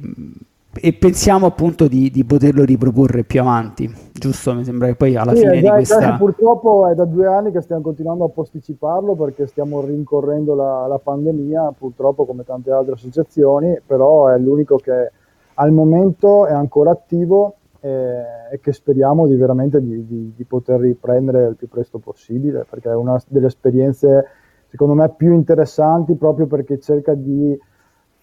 e 0.80 0.94
pensiamo 0.94 1.46
appunto 1.46 1.88
di, 1.88 2.12
di, 2.12 2.24
poterlo 2.24 2.64
riproporre 2.64 3.24
più 3.24 3.42
avanti, 3.42 3.92
giusto? 4.12 4.54
Mi 4.54 4.64
sembra 4.64 4.88
che 4.88 4.96
poi 4.96 5.16
alla 5.16 5.34
sì, 5.34 5.42
fine 5.42 5.62
già, 5.62 5.70
di 5.70 5.70
questa... 5.70 6.18
Purtroppo 6.18 6.88
è 6.88 6.96
da 6.96 7.06
due 7.06 7.28
anni 7.28 7.52
che 7.52 7.62
stiamo 7.62 7.82
continuando 7.82 8.26
a 8.26 8.30
posticiparlo 8.30 9.16
perché 9.16 9.48
stiamo 9.48 9.82
rincorrendo 9.82 10.56
la, 10.56 10.88
la 10.88 11.00
pandemia, 11.00 11.74
purtroppo 11.78 12.26
come 12.26 12.44
tante 12.44 12.72
altre 12.72 12.94
associazioni, 12.94 13.80
però 13.86 14.28
è 14.28 14.38
l'unico 14.38 14.78
che 14.78 15.12
al 15.56 15.72
momento 15.72 16.46
è 16.46 16.54
ancora 16.54 16.92
attivo 16.92 17.57
e, 17.80 18.24
e 18.52 18.60
che 18.60 18.74
speriamo 18.74 19.28
di 19.28 19.36
veramente 19.36 19.82
di, 19.82 20.06
di, 20.06 20.34
di 20.36 20.44
poter 20.44 20.80
riprendere 20.80 21.48
il 21.48 21.56
più 21.56 21.68
presto 21.68 22.00
possibile 22.00 22.66
perché 22.70 22.90
è 22.90 22.96
una 22.96 23.22
delle 23.28 23.48
esperienze 23.48 24.26
secondo 24.68 24.94
me 24.94 25.10
più 25.16 25.34
interessanti 25.34 26.16
proprio 26.16 26.48
perché 26.48 26.80
cerca 26.80 27.14
di 27.14 27.58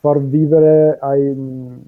far 0.04 0.20
vivere 0.20 0.98
ai, 1.00 1.34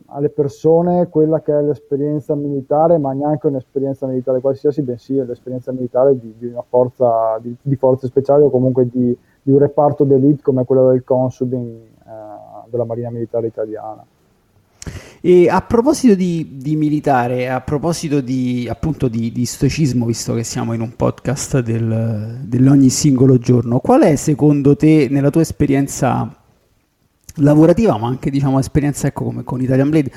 alle 0.07 0.31
persone 0.31 1.09
quella 1.11 1.43
che 1.43 1.53
è 1.53 1.61
l'esperienza 1.61 2.35
militare, 2.35 2.97
ma 2.97 3.13
neanche 3.13 3.47
un'esperienza 3.47 4.07
militare 4.07 4.41
qualsiasi, 4.41 4.81
bensì 4.81 5.23
l'esperienza 5.23 5.71
militare 5.71 6.19
di, 6.19 6.35
di 6.39 6.47
una 6.47 6.65
forza, 6.67 7.39
di, 7.43 7.77
forze 7.77 8.07
speciali 8.07 8.45
o 8.45 8.49
comunque 8.49 8.89
di, 8.89 9.15
di 9.43 9.51
un 9.51 9.59
reparto 9.59 10.05
d'elite 10.05 10.41
come 10.41 10.65
quello 10.65 10.89
del 10.89 11.05
Consubin 11.05 11.67
eh, 11.67 12.71
della 12.71 12.85
Marina 12.85 13.11
Militare 13.11 13.49
Italiana. 13.49 14.03
E 15.27 15.49
a 15.49 15.61
proposito 15.61 16.15
di, 16.15 16.51
di, 16.53 16.77
militare, 16.77 17.49
a 17.49 17.61
proposito 17.61 18.21
di, 18.21 18.69
appunto 18.71 19.09
di, 19.09 19.33
di, 19.33 19.45
stoicismo, 19.45 20.07
visto 20.07 20.35
che 20.35 20.45
siamo 20.45 20.73
in 20.73 20.81
un 20.81 20.95
podcast 20.95 21.59
del, 21.63 22.43
dell'ogni 22.45 22.91
singolo 22.91 23.37
giorno, 23.37 23.81
qual 23.81 24.03
è 24.03 24.15
secondo 24.15 24.77
te, 24.77 25.09
nella 25.11 25.31
tua 25.31 25.41
esperienza 25.41 26.33
lavorativa, 27.39 27.99
ma 27.99 28.07
anche 28.07 28.31
diciamo 28.31 28.61
esperienza 28.61 29.09
ecco, 29.09 29.25
come 29.25 29.43
con 29.43 29.61
Italian 29.61 29.91
Blade, 29.91 30.13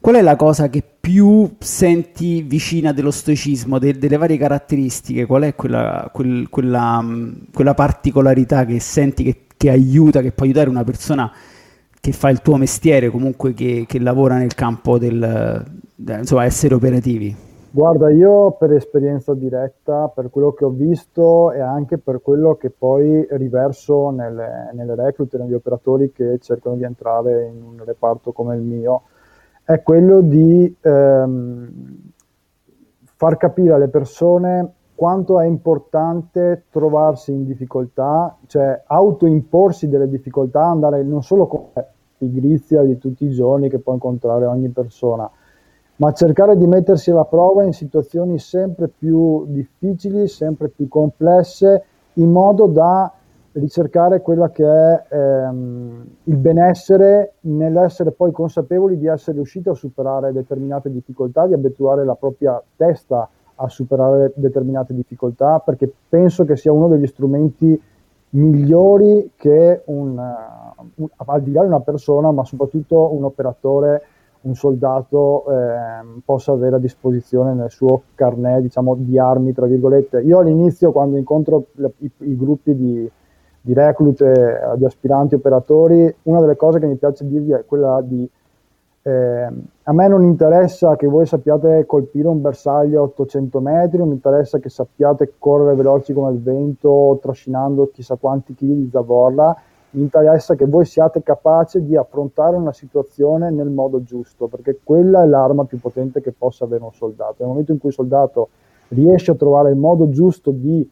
qual 0.00 0.16
è 0.16 0.22
la 0.22 0.34
cosa 0.34 0.68
che 0.68 0.82
più 1.00 1.54
senti 1.60 2.42
vicina 2.42 2.90
dello 2.90 3.12
stoicismo, 3.12 3.78
de- 3.78 3.96
delle 3.96 4.16
varie 4.16 4.38
caratteristiche? 4.38 5.24
Qual 5.24 5.42
è 5.42 5.54
quella, 5.54 6.10
quel, 6.12 6.48
quella, 6.48 7.06
quella 7.54 7.74
particolarità 7.74 8.64
che 8.64 8.80
senti 8.80 9.22
che, 9.22 9.42
che, 9.56 9.70
aiuta, 9.70 10.20
che 10.20 10.32
può 10.32 10.44
aiutare 10.44 10.68
una 10.68 10.82
persona 10.82 11.32
che 12.00 12.12
fa 12.12 12.30
il 12.30 12.40
tuo 12.40 12.56
mestiere, 12.56 13.10
comunque 13.10 13.54
che, 13.54 13.84
che 13.86 13.98
lavora 13.98 14.36
nel 14.36 14.54
campo 14.54 14.98
del, 14.98 15.64
insomma, 15.96 16.44
essere 16.44 16.74
operativi? 16.74 17.46
Guarda, 17.70 18.10
io 18.10 18.52
per 18.52 18.72
esperienza 18.72 19.34
diretta, 19.34 20.08
per 20.08 20.30
quello 20.30 20.52
che 20.52 20.64
ho 20.64 20.70
visto 20.70 21.52
e 21.52 21.60
anche 21.60 21.98
per 21.98 22.22
quello 22.22 22.54
che 22.54 22.70
poi 22.70 23.26
riverso 23.30 24.10
nelle, 24.10 24.70
nelle 24.72 24.94
reclute, 24.94 25.36
negli 25.36 25.52
operatori 25.52 26.10
che 26.10 26.38
cercano 26.40 26.76
di 26.76 26.84
entrare 26.84 27.50
in 27.52 27.62
un 27.62 27.84
reparto 27.84 28.32
come 28.32 28.56
il 28.56 28.62
mio, 28.62 29.02
è 29.64 29.82
quello 29.82 30.22
di 30.22 30.74
ehm, 30.80 31.70
far 33.16 33.36
capire 33.36 33.74
alle 33.74 33.88
persone 33.88 34.72
quanto 34.98 35.38
è 35.38 35.46
importante 35.46 36.64
trovarsi 36.72 37.30
in 37.30 37.44
difficoltà, 37.44 38.36
cioè 38.48 38.82
autoimporsi 38.84 39.88
delle 39.88 40.08
difficoltà, 40.08 40.64
andare 40.64 41.04
non 41.04 41.22
solo 41.22 41.46
con 41.46 41.66
pigrizia 42.16 42.82
di 42.82 42.98
tutti 42.98 43.24
i 43.24 43.30
giorni 43.30 43.68
che 43.68 43.78
può 43.78 43.92
incontrare 43.92 44.44
ogni 44.46 44.70
persona, 44.70 45.30
ma 45.98 46.12
cercare 46.14 46.56
di 46.56 46.66
mettersi 46.66 47.12
alla 47.12 47.26
prova 47.26 47.62
in 47.62 47.72
situazioni 47.72 48.40
sempre 48.40 48.88
più 48.88 49.44
difficili, 49.46 50.26
sempre 50.26 50.66
più 50.66 50.88
complesse, 50.88 51.84
in 52.14 52.32
modo 52.32 52.66
da 52.66 53.12
ricercare 53.52 54.20
quella 54.20 54.50
che 54.50 54.64
è 54.64 55.04
ehm, 55.10 56.06
il 56.24 56.36
benessere 56.38 57.34
nell'essere 57.42 58.10
poi 58.10 58.32
consapevoli 58.32 58.98
di 58.98 59.06
essere 59.06 59.36
riusciti 59.36 59.68
a 59.68 59.74
superare 59.74 60.32
determinate 60.32 60.90
difficoltà, 60.90 61.46
di 61.46 61.54
abituare 61.54 62.04
la 62.04 62.16
propria 62.16 62.60
testa 62.74 63.28
a 63.60 63.68
superare 63.68 64.32
determinate 64.36 64.94
difficoltà, 64.94 65.58
perché 65.58 65.90
penso 66.08 66.44
che 66.44 66.56
sia 66.56 66.72
uno 66.72 66.88
degli 66.88 67.06
strumenti 67.06 67.80
migliori 68.30 69.30
che 69.36 69.82
un, 69.86 70.20
un, 70.94 71.06
al 71.16 71.42
di 71.42 71.52
là 71.52 71.62
di 71.62 71.68
una 71.68 71.80
persona, 71.80 72.30
ma 72.30 72.44
soprattutto 72.44 73.14
un 73.14 73.24
operatore 73.24 74.02
un 74.40 74.54
soldato 74.54 75.44
eh, 75.50 76.20
possa 76.24 76.52
avere 76.52 76.76
a 76.76 76.78
disposizione 76.78 77.54
nel 77.54 77.70
suo 77.70 78.02
carnet 78.14 78.60
diciamo, 78.60 78.94
di 78.96 79.18
armi, 79.18 79.52
tra 79.52 79.66
virgolette. 79.66 80.20
Io 80.20 80.38
all'inizio, 80.38 80.92
quando 80.92 81.16
incontro 81.16 81.66
le, 81.72 81.92
i, 81.98 82.10
i, 82.18 82.36
gruppi 82.36 82.76
di, 82.76 83.10
di 83.60 83.74
reclute, 83.74 84.60
di 84.76 84.84
aspiranti 84.84 85.34
operatori, 85.34 86.14
una 86.22 86.40
delle 86.40 86.56
cose 86.56 86.78
che 86.78 86.86
mi 86.86 86.96
piace 86.96 87.26
dirvi 87.26 87.52
è 87.52 87.64
quella 87.66 88.00
di 88.02 88.28
eh, 89.02 89.48
a 89.82 89.92
me 89.92 90.08
non 90.08 90.24
interessa 90.24 90.96
che 90.96 91.06
voi 91.06 91.24
sappiate 91.24 91.86
colpire 91.86 92.28
un 92.28 92.40
bersaglio 92.40 93.00
a 93.00 93.04
800 93.04 93.60
metri, 93.60 93.98
non 93.98 94.10
interessa 94.10 94.58
che 94.58 94.68
sappiate 94.68 95.34
correre 95.38 95.74
veloci 95.74 96.12
come 96.12 96.32
il 96.32 96.42
vento, 96.42 97.18
trascinando 97.22 97.90
chissà 97.92 98.16
quanti 98.16 98.54
chili 98.54 98.74
di 98.74 98.90
zavorra, 98.90 99.56
mi 99.90 100.02
interessa 100.02 100.54
che 100.54 100.66
voi 100.66 100.84
siate 100.84 101.22
capaci 101.22 101.82
di 101.82 101.96
affrontare 101.96 102.56
una 102.56 102.72
situazione 102.72 103.50
nel 103.50 103.70
modo 103.70 104.02
giusto, 104.02 104.46
perché 104.46 104.80
quella 104.82 105.22
è 105.22 105.26
l'arma 105.26 105.64
più 105.64 105.80
potente 105.80 106.20
che 106.20 106.32
possa 106.32 106.64
avere 106.64 106.84
un 106.84 106.92
soldato. 106.92 107.36
Nel 107.38 107.48
momento 107.48 107.72
in 107.72 107.78
cui 107.78 107.88
il 107.88 107.94
soldato 107.94 108.48
riesce 108.88 109.30
a 109.30 109.34
trovare 109.34 109.70
il 109.70 109.76
modo 109.76 110.10
giusto 110.10 110.50
di 110.50 110.86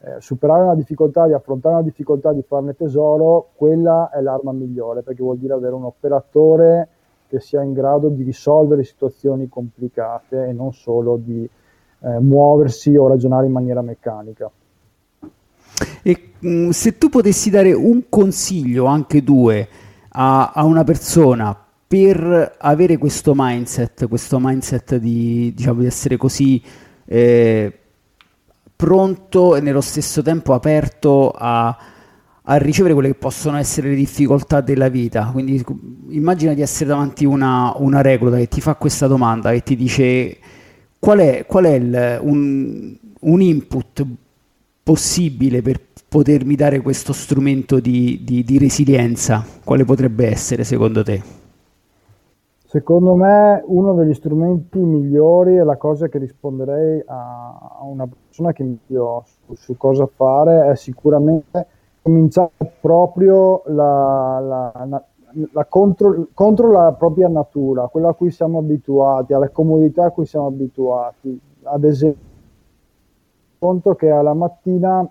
eh, 0.00 0.16
superare 0.18 0.64
una 0.64 0.74
difficoltà, 0.74 1.26
di 1.26 1.32
affrontare 1.32 1.76
una 1.76 1.84
difficoltà, 1.84 2.32
di 2.32 2.42
farne 2.42 2.74
tesoro, 2.74 3.50
quella 3.54 4.10
è 4.10 4.20
l'arma 4.20 4.50
migliore, 4.50 5.02
perché 5.02 5.22
vuol 5.22 5.38
dire 5.38 5.52
avere 5.52 5.74
un 5.74 5.84
operatore 5.84 6.88
che 7.34 7.40
sia 7.40 7.62
in 7.62 7.72
grado 7.72 8.08
di 8.08 8.22
risolvere 8.22 8.84
situazioni 8.84 9.48
complicate 9.48 10.46
e 10.46 10.52
non 10.52 10.72
solo 10.72 11.16
di 11.20 11.42
eh, 11.42 12.18
muoversi 12.20 12.94
o 12.94 13.08
ragionare 13.08 13.46
in 13.46 13.52
maniera 13.52 13.82
meccanica. 13.82 14.48
E 16.02 16.32
mm, 16.46 16.70
se 16.70 16.96
tu 16.96 17.08
potessi 17.08 17.50
dare 17.50 17.72
un 17.72 18.04
consiglio, 18.08 18.84
anche 18.84 19.24
due, 19.24 19.68
a, 20.10 20.52
a, 20.52 20.62
una 20.64 20.84
persona 20.84 21.58
per 21.86 22.54
avere 22.58 22.98
questo 22.98 23.32
mindset, 23.34 24.06
questo 24.06 24.38
mindset 24.40 24.96
di, 24.96 25.52
diciamo, 25.56 25.80
di 25.80 25.86
essere 25.86 26.16
così 26.16 26.62
eh, 27.04 27.78
pronto 28.76 29.56
e 29.56 29.60
nello 29.60 29.80
stesso 29.80 30.22
tempo 30.22 30.54
aperto 30.54 31.32
a, 31.34 31.76
a, 32.46 32.56
ricevere 32.56 32.94
quelle 32.94 33.08
che 33.08 33.18
possono 33.18 33.56
essere 33.56 33.90
le 33.90 33.94
difficoltà 33.96 34.60
della 34.60 34.88
vita. 34.88 35.30
Quindi 35.32 35.64
immagina 36.08 36.54
di 36.54 36.62
essere 36.62 36.90
davanti 36.90 37.24
a 37.24 37.28
una, 37.28 37.74
una 37.76 38.00
recluta 38.00 38.36
che 38.36 38.48
ti 38.48 38.60
fa 38.60 38.74
questa 38.76 39.06
domanda, 39.06 39.50
che 39.50 39.62
ti 39.62 39.76
dice 39.76 40.38
qual 40.98 41.18
è, 41.18 41.44
qual 41.46 41.64
è 41.64 41.74
il, 41.74 42.18
un, 42.22 42.96
un 43.20 43.40
input 43.40 44.06
possibile 44.82 45.62
per 45.62 45.80
potermi 46.08 46.54
dare 46.54 46.80
questo 46.80 47.12
strumento 47.12 47.80
di, 47.80 48.20
di, 48.22 48.44
di, 48.44 48.58
resilienza? 48.58 49.44
Quale 49.64 49.84
potrebbe 49.84 50.26
essere 50.28 50.62
secondo 50.62 51.02
te? 51.02 51.42
Secondo 52.64 53.14
me 53.14 53.62
uno 53.66 53.94
degli 53.94 54.14
strumenti 54.14 54.78
migliori 54.78 55.56
è 55.56 55.62
la 55.62 55.76
cosa 55.76 56.08
che 56.08 56.18
risponderei 56.18 57.02
a, 57.06 57.76
a 57.78 57.84
una 57.84 58.06
persona 58.06 58.52
che 58.52 58.62
mi 58.62 58.78
chiede 58.86 59.02
su, 59.46 59.54
su, 59.54 59.76
cosa 59.76 60.08
fare 60.12 60.70
è 60.70 60.76
sicuramente 60.76 61.66
cominciare 62.04 62.50
proprio 62.82 63.62
la, 63.68 64.38
la, 64.38 64.84
la, 64.86 65.04
la 65.52 65.64
contro, 65.64 66.26
contro 66.34 66.70
la 66.70 66.92
propria 66.92 67.28
natura, 67.28 67.86
quella 67.86 68.10
a 68.10 68.12
cui 68.12 68.30
siamo 68.30 68.58
abituati, 68.58 69.32
alle 69.32 69.50
comodità 69.50 70.04
a 70.04 70.10
cui 70.10 70.26
siamo 70.26 70.48
abituati. 70.48 71.40
Ad 71.62 71.84
esempio, 71.84 72.32
conto 73.58 73.94
che 73.94 74.10
alla 74.10 74.34
mattina 74.34 75.08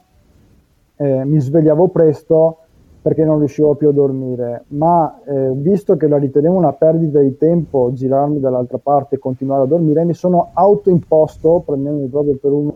eh, 0.97 1.25
mi 1.25 1.39
svegliavo 1.39 1.87
presto 1.87 2.57
perché 3.01 3.25
non 3.25 3.39
riuscivo 3.39 3.73
più 3.73 3.89
a 3.89 3.91
dormire, 3.91 4.65
ma 4.67 5.19
eh, 5.25 5.51
visto 5.55 5.97
che 5.97 6.07
la 6.07 6.17
ritenevo 6.17 6.55
una 6.55 6.73
perdita 6.73 7.19
di 7.19 7.35
tempo 7.37 7.91
girarmi 7.91 8.39
dall'altra 8.39 8.77
parte 8.77 9.15
e 9.15 9.19
continuare 9.19 9.63
a 9.63 9.65
dormire, 9.65 10.05
mi 10.05 10.13
sono 10.13 10.51
autoimposto, 10.53 11.63
prendendomi 11.65 12.07
proprio 12.07 12.37
per 12.37 12.51
un 12.51 12.71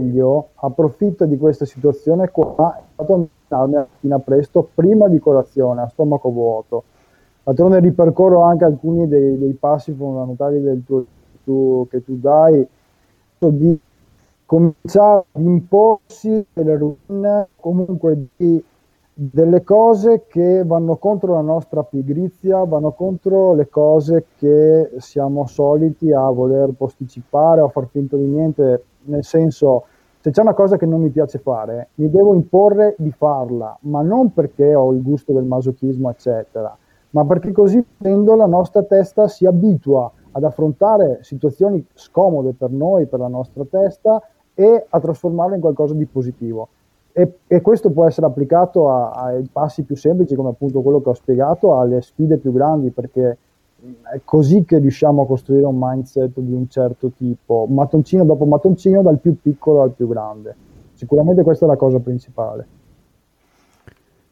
figlio, 0.00 0.48
approfitto 0.54 1.26
di 1.26 1.36
questa 1.36 1.64
situazione 1.64 2.30
qua 2.30 2.76
e 2.78 2.82
vado 2.96 3.28
a 3.48 3.66
la 3.66 3.66
mattina 3.66 4.18
presto 4.18 4.68
prima 4.74 5.08
di 5.08 5.18
colazione, 5.18 5.82
a 5.82 5.88
stomaco 5.88 6.30
vuoto. 6.30 6.84
D'altronde 7.42 7.80
ripercorro 7.80 8.42
anche 8.42 8.64
alcuni 8.64 9.08
dei, 9.08 9.38
dei 9.38 9.52
passi 9.54 9.92
fondamentali 9.92 10.60
del 10.60 10.82
tuo, 10.84 11.04
tu, 11.44 11.86
che 11.90 12.04
tu 12.04 12.16
dai, 12.18 12.66
di 13.38 13.78
cominciare 14.46 15.24
ad 15.32 15.42
imporsi 15.42 16.44
delle 16.52 16.76
routine, 16.76 17.48
comunque 17.56 18.26
di, 18.36 18.62
delle 19.12 19.64
cose 19.64 20.26
che 20.28 20.62
vanno 20.64 20.96
contro 20.96 21.34
la 21.34 21.40
nostra 21.40 21.82
pigrizia, 21.82 22.62
vanno 22.64 22.92
contro 22.92 23.54
le 23.54 23.68
cose 23.68 24.26
che 24.38 24.90
siamo 24.98 25.46
soliti 25.46 26.12
a 26.12 26.28
voler 26.28 26.70
posticipare 26.76 27.60
o 27.62 27.68
far 27.68 27.88
finta 27.88 28.16
di 28.16 28.24
niente, 28.24 28.84
nel 29.04 29.24
senso 29.24 29.84
se 30.20 30.30
c'è 30.30 30.42
una 30.42 30.52
cosa 30.52 30.76
che 30.76 30.84
non 30.84 31.00
mi 31.00 31.08
piace 31.08 31.38
fare, 31.38 31.88
mi 31.94 32.10
devo 32.10 32.34
imporre 32.34 32.94
di 32.98 33.10
farla, 33.10 33.76
ma 33.82 34.02
non 34.02 34.34
perché 34.34 34.74
ho 34.74 34.92
il 34.92 35.02
gusto 35.02 35.32
del 35.32 35.44
masochismo, 35.44 36.10
eccetera, 36.10 36.76
ma 37.10 37.24
perché 37.24 37.52
così 37.52 37.82
facendo 37.96 38.34
la 38.34 38.46
nostra 38.46 38.82
testa 38.82 39.28
si 39.28 39.46
abitua 39.46 40.10
ad 40.32 40.44
affrontare 40.44 41.20
situazioni 41.22 41.84
scomode 41.94 42.52
per 42.52 42.70
noi, 42.70 43.06
per 43.06 43.20
la 43.20 43.28
nostra 43.28 43.64
testa 43.64 44.22
e 44.54 44.86
a 44.88 45.00
trasformarlo 45.00 45.54
in 45.54 45.60
qualcosa 45.60 45.94
di 45.94 46.04
positivo. 46.04 46.68
E, 47.12 47.38
e 47.46 47.60
questo 47.62 47.90
può 47.90 48.06
essere 48.06 48.26
applicato 48.26 48.90
ai 48.90 49.48
passi 49.50 49.82
più 49.82 49.96
semplici, 49.96 50.34
come 50.34 50.50
appunto 50.50 50.82
quello 50.82 51.00
che 51.00 51.08
ho 51.08 51.14
spiegato, 51.14 51.78
alle 51.78 52.02
sfide 52.02 52.36
più 52.36 52.52
grandi, 52.52 52.90
perché 52.90 53.38
è 54.12 54.20
così 54.24 54.64
che 54.64 54.78
riusciamo 54.78 55.22
a 55.22 55.26
costruire 55.26 55.64
un 55.64 55.76
mindset 55.78 56.38
di 56.38 56.52
un 56.52 56.68
certo 56.68 57.10
tipo, 57.16 57.66
mattoncino 57.68 58.24
dopo 58.24 58.44
mattoncino, 58.44 59.02
dal 59.02 59.18
più 59.18 59.36
piccolo 59.40 59.82
al 59.82 59.92
più 59.92 60.08
grande. 60.08 60.54
Sicuramente 60.94 61.42
questa 61.42 61.64
è 61.64 61.68
la 61.68 61.76
cosa 61.76 61.98
principale. 61.98 62.66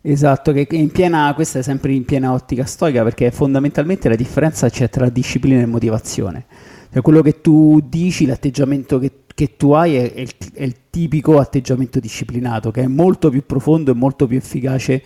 Esatto, 0.00 0.52
che 0.52 0.66
piena, 0.92 1.32
questa 1.34 1.58
è 1.58 1.62
sempre 1.62 1.92
in 1.92 2.04
piena 2.04 2.32
ottica 2.32 2.64
stoica 2.64 3.02
perché 3.02 3.30
fondamentalmente 3.30 4.08
la 4.08 4.14
differenza 4.14 4.68
c'è 4.68 4.88
tra 4.88 5.08
disciplina 5.08 5.60
e 5.60 5.66
motivazione. 5.66 6.46
Cioè 6.90 7.02
quello 7.02 7.20
che 7.20 7.40
tu 7.40 7.80
dici, 7.80 8.26
l'atteggiamento 8.26 8.98
che 8.98 9.12
che 9.38 9.54
tu 9.56 9.70
hai 9.70 9.94
è, 9.94 10.12
è, 10.14 10.18
il, 10.18 10.34
è, 10.52 10.64
il, 10.64 10.74
tipico 10.90 11.38
atteggiamento 11.38 12.00
disciplinato, 12.00 12.72
che 12.72 12.82
è 12.82 12.86
molto 12.88 13.30
più 13.30 13.46
profondo 13.46 13.92
e 13.92 13.94
molto 13.94 14.26
più 14.26 14.36
efficace 14.36 15.00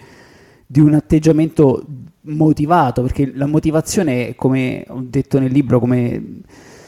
di 0.67 0.81
un 0.81 0.95
atteggiamento 0.95 1.85
motivato, 2.23 3.03
perché 3.03 3.31
la 3.35 3.47
motivazione, 3.47 4.35
come 4.35 4.85
ho 4.89 5.05
detto 5.07 5.39
nel 5.39 5.51
libro, 5.51 5.79
come 5.79 6.41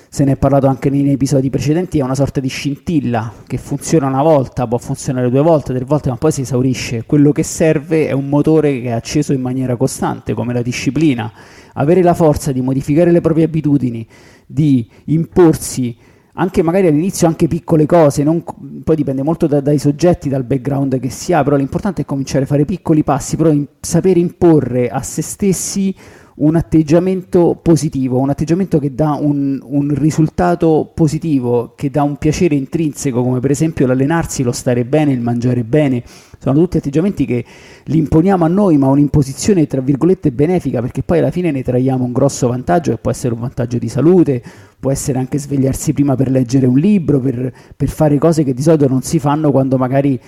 se 0.09 0.23
ne 0.23 0.33
è 0.33 0.37
parlato 0.37 0.69
anche 0.69 0.91
nei 0.91 1.11
episodi 1.11 1.51
precedenti, 1.51 1.99
è 1.99 2.03
una 2.03 2.15
sorta 2.15 2.39
di 2.39 2.47
scintilla 2.47 3.33
che 3.47 3.59
funziona 3.59 4.07
una 4.07 4.23
volta, 4.23 4.67
può 4.69 4.79
funzionare 4.79 5.29
due 5.29 5.41
volte, 5.41 5.75
tre 5.75 5.85
volte, 5.85 6.09
ma 6.09 6.17
poi 6.17 6.31
si 6.31 6.43
esaurisce. 6.43 7.03
Quello 7.05 7.33
che 7.33 7.43
serve 7.43 8.07
è 8.07 8.13
un 8.13 8.29
motore 8.29 8.81
che 8.81 8.89
è 8.89 8.93
acceso 8.93 9.33
in 9.33 9.41
maniera 9.41 9.75
costante, 9.75 10.33
come 10.33 10.53
la 10.53 10.63
disciplina. 10.63 11.33
Avere 11.73 12.01
la 12.01 12.15
forza 12.15 12.53
di 12.53 12.61
modificare 12.61 13.11
le 13.11 13.21
proprie 13.21 13.45
abitudini, 13.45 14.07
di 14.47 14.89
imporsi 15.07 15.97
anche 16.35 16.63
magari 16.63 16.89
all'inizio 16.89 17.27
anche 17.27 17.49
piccole 17.49 17.87
cose, 17.87 18.23
non, 18.23 18.43
poi 18.83 18.97
dipende 18.97 19.23
molto 19.23 19.47
da, 19.47 19.61
dai 19.61 19.79
soggetti, 19.79 20.29
dal 20.29 20.45
background 20.45 20.99
che 20.99 21.11
si 21.11 21.33
ha, 21.33 21.43
però 21.43 21.57
l'importante 21.57 22.03
è 22.03 22.05
cominciare 22.05 22.45
a 22.45 22.47
fare 22.47 22.65
piccoli 22.65 23.05
passi, 23.05 23.37
però 23.37 23.51
in, 23.51 23.67
sapere 23.81 24.19
imporre 24.19 24.89
a 24.89 25.03
se 25.03 25.23
stessi 25.23 25.95
un 26.37 26.57
atteggiamento 26.57 27.59
positivo, 27.63 28.19
un 28.19 28.31
atteggiamento 28.31 28.81
che 28.81 28.93
dà 28.93 29.13
un, 29.13 29.61
un, 29.63 29.95
risultato 29.95 30.91
positivo, 30.93 31.75
che 31.77 31.91
dà 31.91 32.03
un 32.03 32.17
piacere 32.17 32.57
intrinseco, 32.57 33.23
come 33.23 33.39
per 33.39 33.53
esempio 33.53 33.87
l'allenarsi, 33.87 34.43
lo 34.43 34.51
stare 34.51 34.85
bene, 34.85 35.13
il 35.13 35.21
mangiare 35.21 35.63
bene, 35.63 36.03
sono 36.45 36.59
tutti 36.59 36.77
atteggiamenti 36.77 37.25
che 37.25 37.43
li 37.85 37.97
imponiamo 37.97 38.45
a 38.45 38.49
noi, 38.49 38.77
ma 38.77 38.89
un'imposizione 38.89 39.67
tra 39.67 39.81
virgolette 39.81 40.31
benefica, 40.31 40.83
perché 40.83 41.03
poi 41.03 41.21
alla 41.21 41.31
fine 41.31 41.51
ne 41.51 41.63
traiamo 41.63 42.05
un 42.05 42.13
grosso 42.13 42.49
vantaggio, 42.49 42.91
che 42.91 42.99
può 42.99 43.11
essere 43.11 43.33
un 43.33 43.41
vantaggio 43.41 43.79
di 43.79 43.89
salute, 43.89 44.43
può 44.79 44.91
essere 44.91 45.19
anche 45.19 45.39
svegliarsi 45.39 45.95
prima 45.95 46.15
per 46.17 46.31
leggere 46.31 46.67
un 46.67 46.77
libro, 46.77 47.19
per, 47.19 47.51
per 47.75 47.89
fare 47.89 48.19
cose 48.19 48.45
che 48.45 48.53
di 48.53 48.61
solito 48.61 48.87
non 48.89 49.01
si 49.01 49.19
fanno 49.19 49.51
quando 49.51 49.79
magari 49.79 50.21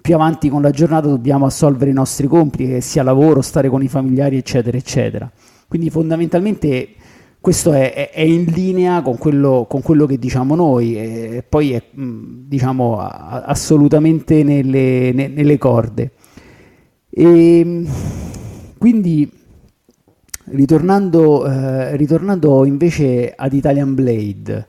più 0.00 0.14
avanti 0.14 0.48
con 0.48 0.62
la 0.62 0.70
giornata 0.70 1.06
dobbiamo 1.06 1.46
assolvere 1.46 1.92
i 1.92 1.94
nostri 1.94 2.26
compiti, 2.26 2.66
che 2.66 2.80
sia 2.80 3.04
lavoro, 3.04 3.40
stare 3.40 3.68
con 3.68 3.84
i 3.84 3.88
familiari, 3.88 4.36
eccetera, 4.36 4.76
eccetera. 4.76 5.30
Quindi 5.68 5.90
fondamentalmente 5.90 6.88
questo 7.42 7.72
è, 7.72 7.92
è, 7.92 8.10
è 8.10 8.20
in 8.20 8.44
linea 8.44 9.02
con 9.02 9.18
quello, 9.18 9.66
con 9.68 9.82
quello, 9.82 10.06
che 10.06 10.16
diciamo 10.16 10.54
noi 10.54 10.96
e 10.96 11.44
poi 11.46 11.72
è 11.72 11.82
diciamo, 11.92 13.00
assolutamente 13.00 14.44
nelle, 14.44 15.10
nelle 15.12 15.58
corde. 15.58 16.12
E 17.10 17.84
quindi 18.78 19.28
ritornando, 20.44 21.44
eh, 21.44 21.96
ritornando 21.96 22.64
invece 22.64 23.32
ad 23.34 23.52
Italian 23.52 23.94
Blade, 23.94 24.66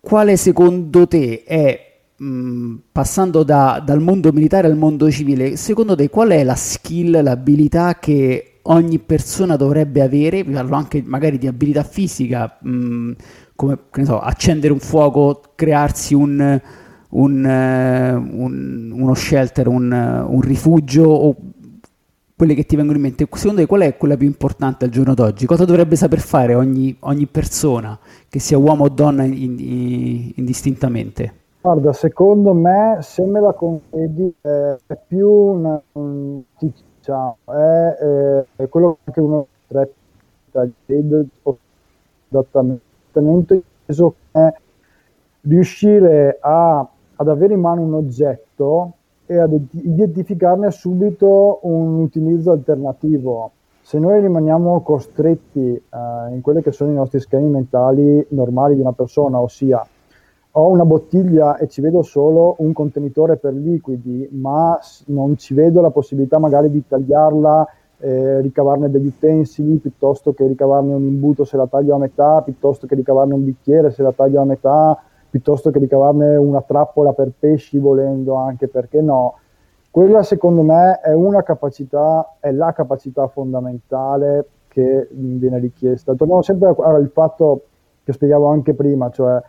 quale 0.00 0.36
secondo 0.36 1.08
te 1.08 1.44
è 1.44 2.02
mh, 2.14 2.74
passando 2.92 3.42
da, 3.42 3.82
dal 3.82 4.02
mondo 4.02 4.32
militare 4.32 4.66
al 4.66 4.76
mondo 4.76 5.10
civile, 5.10 5.56
secondo 5.56 5.96
te 5.96 6.10
qual 6.10 6.28
è 6.28 6.44
la 6.44 6.56
skill, 6.56 7.22
l'abilità 7.22 7.98
che 7.98 8.53
ogni 8.64 8.98
persona 8.98 9.56
dovrebbe 9.56 10.02
avere? 10.02 10.44
Parlo 10.44 10.76
anche 10.76 11.02
magari 11.04 11.38
di 11.38 11.46
abilità 11.46 11.82
fisica, 11.82 12.58
mh, 12.60 13.12
come 13.54 13.78
so, 14.02 14.20
accendere 14.20 14.72
un 14.72 14.78
fuoco, 14.78 15.40
crearsi 15.54 16.14
un, 16.14 16.60
un, 17.10 17.44
uh, 17.44 18.42
un, 18.42 18.90
uno 18.92 19.14
shelter, 19.14 19.68
un, 19.68 20.40
rifugio 20.40 21.04
o 21.04 21.36
quelle 22.36 22.54
che 22.54 22.66
ti 22.66 22.74
vengono 22.74 22.96
in 22.96 23.04
mente, 23.04 23.28
secondo 23.32 23.60
te 23.60 23.66
qual 23.66 23.82
è 23.82 23.96
quella 23.96 24.16
più 24.16 24.26
importante 24.26 24.84
al 24.84 24.90
giorno 24.90 25.14
d'oggi? 25.14 25.46
Cosa 25.46 25.64
dovrebbe 25.64 25.94
saper 25.94 26.18
fare 26.18 26.54
ogni, 26.54 26.96
ogni 27.00 27.26
persona, 27.26 27.98
che 28.28 28.40
sia 28.40 28.58
uomo 28.58 28.84
o 28.84 28.88
donna 28.88 29.22
in, 29.22 29.58
in, 29.58 30.32
indistintamente? 30.34 31.42
Guarda, 31.60 31.92
secondo 31.92 32.52
me, 32.52 32.98
se 33.00 33.24
me 33.24 33.40
la 33.40 33.52
concedi, 33.52 34.34
eh, 34.42 34.76
è 34.86 34.98
più 35.06 35.28
una, 35.28 35.80
un, 35.92 36.42
diciamo, 37.04 37.36
è, 37.44 37.96
eh, 38.00 38.46
è 38.56 38.68
quello 38.68 38.98
che 39.12 39.20
uno 39.20 39.46
tre 39.66 39.92
adattamento 42.30 42.82
inteso 43.12 44.14
è 44.30 44.52
riuscire 45.42 46.38
a, 46.40 46.88
ad 47.16 47.28
avere 47.28 47.52
in 47.52 47.60
mano 47.60 47.82
un 47.82 47.94
oggetto 47.94 48.92
e 49.26 49.36
ad 49.36 49.52
identificarne 49.72 50.70
subito 50.70 51.58
un 51.62 52.00
utilizzo 52.00 52.52
alternativo. 52.52 53.50
Se 53.82 53.98
noi 53.98 54.20
rimaniamo 54.20 54.80
costretti 54.80 55.74
eh, 55.74 56.34
in 56.34 56.40
quelli 56.40 56.62
che 56.62 56.72
sono 56.72 56.90
i 56.90 56.94
nostri 56.94 57.20
schemi 57.20 57.50
mentali 57.50 58.26
normali 58.30 58.76
di 58.76 58.80
una 58.80 58.92
persona, 58.92 59.38
ossia 59.40 59.86
ho 60.56 60.68
una 60.68 60.84
bottiglia 60.84 61.56
e 61.56 61.66
ci 61.66 61.80
vedo 61.80 62.02
solo 62.02 62.54
un 62.58 62.72
contenitore 62.72 63.36
per 63.36 63.54
liquidi, 63.54 64.28
ma 64.32 64.78
non 65.06 65.36
ci 65.36 65.52
vedo 65.52 65.80
la 65.80 65.90
possibilità 65.90 66.38
magari 66.38 66.70
di 66.70 66.86
tagliarla, 66.86 67.68
eh, 67.98 68.40
ricavarne 68.40 68.88
degli 68.88 69.06
utensili, 69.06 69.78
piuttosto 69.78 70.32
che 70.32 70.46
ricavarne 70.46 70.94
un 70.94 71.02
imbuto 71.02 71.44
se 71.44 71.56
la 71.56 71.66
taglio 71.66 71.96
a 71.96 71.98
metà, 71.98 72.40
piuttosto 72.42 72.86
che 72.86 72.94
ricavarne 72.94 73.34
un 73.34 73.44
bicchiere 73.44 73.90
se 73.90 74.02
la 74.02 74.12
taglio 74.12 74.40
a 74.40 74.44
metà, 74.44 74.96
piuttosto 75.28 75.70
che 75.70 75.80
ricavarne 75.80 76.36
una 76.36 76.62
trappola 76.62 77.12
per 77.12 77.32
pesci 77.36 77.78
volendo 77.78 78.34
anche, 78.34 78.68
perché 78.68 79.00
no? 79.00 79.38
Quella 79.90 80.22
secondo 80.22 80.62
me 80.62 81.00
è 81.00 81.12
una 81.12 81.42
capacità, 81.42 82.36
è 82.38 82.52
la 82.52 82.72
capacità 82.72 83.26
fondamentale 83.26 84.46
che 84.68 85.08
viene 85.10 85.58
richiesta. 85.58 86.14
Torniamo 86.14 86.42
sempre 86.42 86.74
al 86.78 87.10
fatto 87.12 87.62
che 88.04 88.12
spiegavo 88.12 88.46
anche 88.46 88.74
prima, 88.74 89.10
cioè 89.10 89.40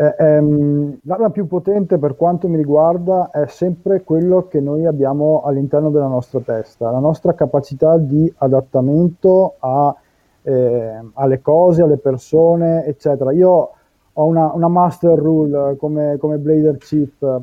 eh, 0.00 0.14
ehm, 0.16 1.00
l'arma 1.02 1.28
più 1.28 1.46
potente 1.46 1.98
per 1.98 2.16
quanto 2.16 2.48
mi 2.48 2.56
riguarda 2.56 3.28
è 3.30 3.46
sempre 3.48 4.02
quello 4.02 4.46
che 4.48 4.58
noi 4.58 4.86
abbiamo 4.86 5.42
all'interno 5.44 5.90
della 5.90 6.06
nostra 6.06 6.40
testa, 6.40 6.90
la 6.90 7.00
nostra 7.00 7.34
capacità 7.34 7.98
di 7.98 8.32
adattamento 8.38 9.56
a, 9.58 9.94
eh, 10.40 11.00
alle 11.12 11.42
cose, 11.42 11.82
alle 11.82 11.98
persone, 11.98 12.86
eccetera. 12.86 13.30
Io 13.32 13.70
ho 14.10 14.24
una, 14.24 14.50
una 14.54 14.68
master 14.68 15.18
rule 15.18 15.76
come, 15.76 16.16
come 16.16 16.38
Blader 16.38 16.78
Chief 16.78 17.42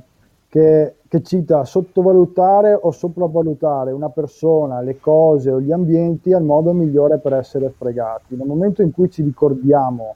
che, 0.50 0.96
che 1.08 1.22
cita 1.22 1.64
sottovalutare 1.64 2.74
o 2.74 2.90
sopravvalutare 2.90 3.92
una 3.92 4.10
persona, 4.10 4.82
le 4.82 5.00
cose 5.00 5.52
o 5.52 5.62
gli 5.62 5.72
ambienti 5.72 6.30
il 6.30 6.42
modo 6.42 6.74
migliore 6.74 7.20
per 7.20 7.34
essere 7.34 7.70
fregati. 7.70 8.36
Nel 8.36 8.48
momento 8.48 8.82
in 8.82 8.92
cui 8.92 9.12
ci 9.12 9.22
ricordiamo 9.22 10.16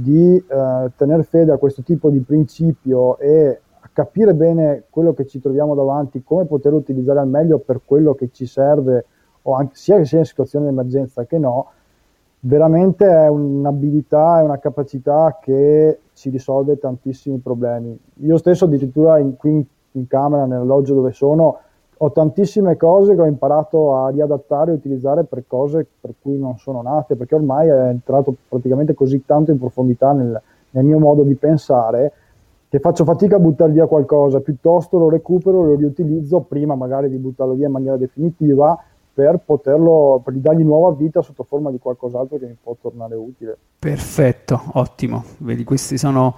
di 0.00 0.36
eh, 0.36 0.92
tenere 0.96 1.24
fede 1.24 1.50
a 1.50 1.56
questo 1.56 1.82
tipo 1.82 2.08
di 2.08 2.20
principio 2.20 3.18
e 3.18 3.60
capire 3.92 4.32
bene 4.32 4.84
quello 4.90 5.12
che 5.12 5.26
ci 5.26 5.40
troviamo 5.40 5.74
davanti, 5.74 6.22
come 6.22 6.44
poterlo 6.44 6.78
utilizzare 6.78 7.18
al 7.18 7.26
meglio 7.26 7.58
per 7.58 7.80
quello 7.84 8.14
che 8.14 8.30
ci 8.30 8.46
serve, 8.46 9.06
anche, 9.42 9.74
sia 9.74 9.96
che 9.96 10.04
sia 10.04 10.18
in 10.18 10.24
situazione 10.24 10.66
di 10.66 10.70
emergenza 10.70 11.24
che 11.24 11.38
no, 11.38 11.70
veramente 12.40 13.08
è 13.08 13.26
un'abilità, 13.26 14.38
è 14.38 14.42
una 14.42 14.58
capacità 14.58 15.38
che 15.40 15.98
ci 16.12 16.30
risolve 16.30 16.78
tantissimi 16.78 17.38
problemi. 17.38 17.98
Io 18.20 18.36
stesso 18.36 18.66
addirittura 18.66 19.18
in, 19.18 19.36
qui 19.36 19.50
in, 19.50 19.64
in 19.92 20.06
camera, 20.06 20.44
nell'alloggio 20.44 20.94
dove 20.94 21.10
sono, 21.10 21.58
ho 22.00 22.12
tantissime 22.12 22.76
cose 22.76 23.14
che 23.14 23.20
ho 23.20 23.26
imparato 23.26 23.96
a 23.96 24.10
riadattare 24.10 24.70
e 24.70 24.74
utilizzare 24.74 25.24
per 25.24 25.44
cose 25.46 25.86
per 26.00 26.14
cui 26.20 26.38
non 26.38 26.56
sono 26.58 26.82
nate, 26.82 27.16
perché 27.16 27.34
ormai 27.34 27.68
è 27.68 27.88
entrato 27.88 28.34
praticamente 28.48 28.94
così 28.94 29.24
tanto 29.24 29.50
in 29.50 29.58
profondità 29.58 30.12
nel, 30.12 30.40
nel 30.70 30.84
mio 30.84 30.98
modo 30.98 31.22
di 31.22 31.34
pensare 31.34 32.12
che 32.68 32.80
faccio 32.80 33.04
fatica 33.04 33.36
a 33.36 33.40
buttare 33.40 33.72
via 33.72 33.86
qualcosa, 33.86 34.40
piuttosto 34.40 34.98
lo 34.98 35.08
recupero, 35.08 35.62
lo 35.62 35.74
riutilizzo 35.74 36.40
prima 36.40 36.74
magari 36.74 37.08
di 37.08 37.16
buttarlo 37.16 37.54
via 37.54 37.66
in 37.66 37.72
maniera 37.72 37.96
definitiva 37.96 38.78
per 39.12 39.40
poterlo, 39.44 40.20
per 40.22 40.34
dargli 40.34 40.62
nuova 40.62 40.94
vita 40.94 41.22
sotto 41.22 41.42
forma 41.42 41.70
di 41.70 41.78
qualcos'altro 41.78 42.38
che 42.38 42.46
mi 42.46 42.56
può 42.62 42.76
tornare 42.80 43.16
utile. 43.16 43.56
Perfetto, 43.78 44.60
ottimo. 44.74 45.24
Vedi, 45.38 45.64
questi 45.64 45.98
sono, 45.98 46.36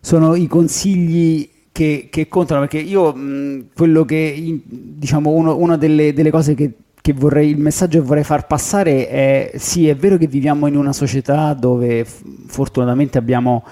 sono 0.00 0.34
i 0.34 0.46
consigli 0.46 1.48
che, 1.74 2.06
che 2.08 2.28
contano, 2.28 2.60
perché 2.60 2.78
io 2.78 3.12
mh, 3.12 3.70
quello 3.74 4.04
che, 4.04 4.60
diciamo, 4.64 5.30
uno, 5.30 5.56
una 5.56 5.76
delle, 5.76 6.12
delle 6.12 6.30
cose 6.30 6.54
che, 6.54 6.70
che 7.00 7.12
vorrei, 7.12 7.50
il 7.50 7.58
messaggio 7.58 7.98
che 7.98 8.06
vorrei 8.06 8.22
far 8.22 8.46
passare 8.46 9.08
è 9.08 9.50
sì, 9.56 9.88
è 9.88 9.96
vero 9.96 10.16
che 10.16 10.28
viviamo 10.28 10.68
in 10.68 10.76
una 10.76 10.92
società 10.92 11.52
dove 11.52 12.04
fortunatamente 12.04 13.18
abbiamo 13.18 13.64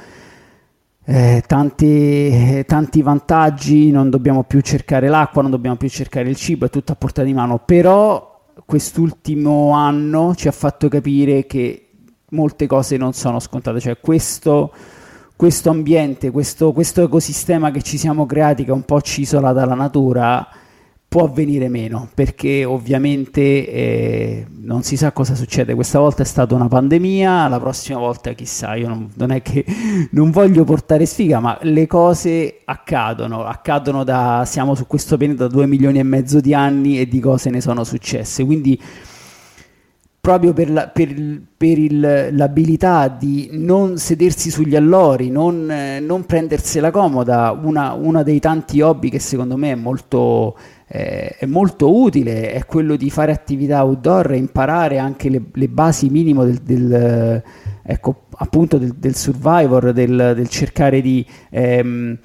eh, 1.04 1.44
tanti, 1.46 2.64
tanti, 2.66 3.02
vantaggi, 3.02 3.92
non 3.92 4.10
dobbiamo 4.10 4.42
più 4.42 4.58
cercare 4.62 5.06
l'acqua, 5.06 5.42
non 5.42 5.52
dobbiamo 5.52 5.76
più 5.76 5.88
cercare 5.88 6.28
il 6.28 6.34
cibo, 6.34 6.66
è 6.66 6.70
tutto 6.70 6.90
a 6.90 6.96
portata 6.96 7.24
di 7.24 7.34
mano, 7.34 7.60
però 7.64 8.48
quest'ultimo 8.66 9.70
anno 9.74 10.34
ci 10.34 10.48
ha 10.48 10.52
fatto 10.52 10.88
capire 10.88 11.46
che 11.46 11.86
molte 12.30 12.66
cose 12.66 12.96
non 12.96 13.12
sono 13.12 13.38
scontate, 13.38 13.78
cioè 13.78 14.00
questo 14.00 14.72
questo 15.36 15.70
ambiente, 15.70 16.30
questo, 16.30 16.72
questo, 16.72 17.02
ecosistema 17.02 17.70
che 17.70 17.82
ci 17.82 17.98
siamo 17.98 18.26
creati, 18.26 18.64
che 18.64 18.70
è 18.70 18.74
un 18.74 18.84
po' 18.84 19.00
ci 19.00 19.22
isola 19.22 19.52
dalla 19.52 19.74
natura, 19.74 20.46
può 21.12 21.30
venire 21.30 21.68
meno, 21.68 22.08
perché 22.14 22.64
ovviamente 22.64 23.40
eh, 23.68 24.46
non 24.60 24.82
si 24.82 24.96
sa 24.96 25.12
cosa 25.12 25.34
succede. 25.34 25.74
Questa 25.74 25.98
volta 25.98 26.22
è 26.22 26.24
stata 26.24 26.54
una 26.54 26.68
pandemia, 26.68 27.48
la 27.48 27.60
prossima 27.60 27.98
volta 27.98 28.32
chissà, 28.32 28.76
io 28.76 28.88
non, 28.88 29.10
non 29.16 29.30
è 29.30 29.42
che 29.42 29.62
non 30.12 30.30
voglio 30.30 30.64
portare 30.64 31.04
sfiga, 31.04 31.38
ma 31.38 31.58
le 31.62 31.86
cose 31.86 32.60
accadono, 32.64 33.44
accadono 33.44 34.04
da, 34.04 34.44
siamo 34.46 34.74
su 34.74 34.86
questo 34.86 35.18
pianeta 35.18 35.46
da 35.48 35.52
due 35.52 35.66
milioni 35.66 35.98
e 35.98 36.02
mezzo 36.02 36.40
di 36.40 36.54
anni 36.54 36.98
e 36.98 37.06
di 37.06 37.20
cose 37.20 37.50
ne 37.50 37.60
sono 37.60 37.84
successe, 37.84 38.42
quindi 38.44 38.80
proprio 40.22 40.52
per, 40.52 40.70
la, 40.70 40.87
per, 40.87 41.12
per 41.56 41.78
il, 41.78 42.28
l'abilità 42.30 43.08
di 43.08 43.48
non 43.54 43.98
sedersi 43.98 44.52
sugli 44.52 44.76
allori, 44.76 45.30
non, 45.30 45.68
eh, 45.68 45.98
non 45.98 46.26
prendersela 46.26 46.92
comoda, 46.92 47.50
una, 47.61 47.92
una, 47.94 48.22
dei 48.22 48.38
tanti 48.38 48.80
hobby 48.80 49.08
che 49.08 49.18
secondo 49.18 49.56
me 49.56 49.72
è 49.72 49.74
molto, 49.74 50.56
eh, 50.87 51.35
è 51.37 51.46
molto 51.46 51.92
utile, 51.92 52.52
è 52.52 52.64
quello 52.66 52.94
di 52.94 53.11
fare 53.11 53.32
attività 53.32 53.85
outdoor 53.85 54.30
e 54.30 54.37
imparare 54.37 54.98
anche 54.98 55.28
le, 55.28 55.42
le 55.52 55.68
basi 55.68 56.08
minime 56.08 56.44
del, 56.44 56.58
del, 56.58 57.42
ecco, 57.82 58.26
appunto 58.37 58.78
del, 58.78 58.94
del 58.94 59.16
survivor, 59.16 59.92
del, 59.92 60.35
del 60.37 60.48
cercare 60.48 61.00
di... 61.00 61.26
Ehm, 61.50 62.16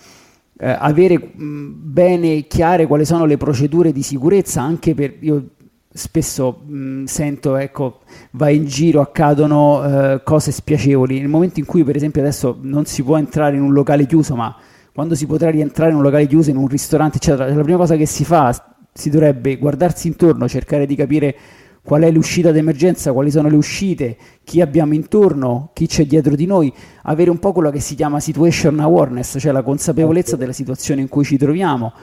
eh, 0.59 0.75
avere 0.79 1.19
mh, 1.35 1.71
bene 1.75 2.47
chiare 2.47 2.87
quali 2.87 3.05
sono 3.05 3.25
le 3.25 3.37
procedure 3.37 3.91
di 3.91 4.01
sicurezza 4.01 4.59
anche 4.59 4.95
per 4.95 5.15
io 5.19 5.49
spesso 5.97 6.61
mh, 6.65 7.03
sento, 7.05 7.55
ecco, 7.55 7.99
vai 8.31 8.55
in 8.55 8.65
giro, 8.65 9.01
accadono 9.01 9.83
eh, 9.83 10.21
cose 10.23 10.51
spiacevoli. 10.51 11.19
Nel 11.19 11.27
momento 11.27 11.59
in 11.59 11.65
cui, 11.65 11.83
per 11.83 11.95
esempio, 11.95 12.21
adesso 12.21 12.57
non 12.61 12.85
si 12.85 13.03
può 13.03 13.17
entrare 13.17 13.55
in 13.55 13.61
un 13.61 13.73
locale 13.73 14.05
chiuso, 14.05 14.35
ma 14.35 14.55
quando 14.93 15.15
si 15.15 15.25
potrà 15.25 15.49
rientrare 15.49 15.91
in 15.91 15.97
un 15.97 16.03
locale 16.03 16.25
chiuso, 16.27 16.49
in 16.49 16.57
un 16.57 16.67
ristorante, 16.67 17.17
eccetera, 17.17 17.53
la 17.53 17.63
prima 17.63 17.77
cosa 17.77 17.95
che 17.95 18.05
si 18.05 18.23
fa, 18.23 18.75
si 18.93 19.09
dovrebbe 19.09 19.57
guardarsi 19.57 20.07
intorno, 20.07 20.47
cercare 20.47 20.85
di 20.85 20.95
capire 20.95 21.35
qual 21.83 22.01
è 22.01 22.11
l'uscita 22.11 22.51
d'emergenza, 22.51 23.13
quali 23.13 23.31
sono 23.31 23.47
le 23.47 23.55
uscite, 23.55 24.17
chi 24.43 24.59
abbiamo 24.59 24.93
intorno, 24.93 25.69
chi 25.73 25.87
c'è 25.87 26.05
dietro 26.05 26.35
di 26.35 26.45
noi, 26.45 26.73
avere 27.03 27.29
un 27.29 27.39
po' 27.39 27.53
quello 27.53 27.69
che 27.69 27.79
si 27.79 27.95
chiama 27.95 28.19
situation 28.19 28.79
awareness, 28.79 29.37
cioè 29.39 29.53
la 29.53 29.63
consapevolezza 29.63 30.35
della 30.35 30.51
situazione 30.51 30.99
in 30.99 31.07
cui 31.07 31.23
ci 31.23 31.37
troviamo. 31.37 31.93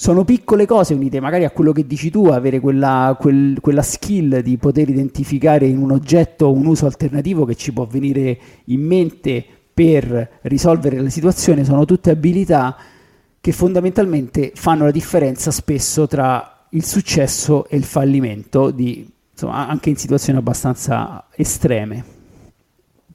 Sono 0.00 0.24
piccole 0.24 0.64
cose 0.64 0.94
unite 0.94 1.20
magari 1.20 1.44
a 1.44 1.50
quello 1.50 1.72
che 1.72 1.86
dici 1.86 2.10
tu, 2.10 2.24
avere 2.24 2.58
quella, 2.58 3.14
quel, 3.20 3.58
quella 3.60 3.82
skill 3.82 4.38
di 4.38 4.56
poter 4.56 4.88
identificare 4.88 5.66
in 5.66 5.76
un 5.76 5.90
oggetto 5.90 6.50
un 6.50 6.64
uso 6.64 6.86
alternativo 6.86 7.44
che 7.44 7.54
ci 7.54 7.70
può 7.70 7.84
venire 7.84 8.38
in 8.64 8.80
mente 8.80 9.44
per 9.74 10.38
risolvere 10.44 10.98
la 10.98 11.10
situazione, 11.10 11.64
sono 11.64 11.84
tutte 11.84 12.08
abilità 12.08 12.76
che 13.42 13.52
fondamentalmente 13.52 14.52
fanno 14.54 14.84
la 14.84 14.90
differenza 14.90 15.50
spesso 15.50 16.06
tra 16.06 16.64
il 16.70 16.84
successo 16.86 17.66
e 17.66 17.76
il 17.76 17.84
fallimento 17.84 18.70
di, 18.70 19.06
insomma, 19.32 19.68
anche 19.68 19.90
in 19.90 19.96
situazioni 19.96 20.38
abbastanza 20.38 21.26
estreme. 21.36 22.04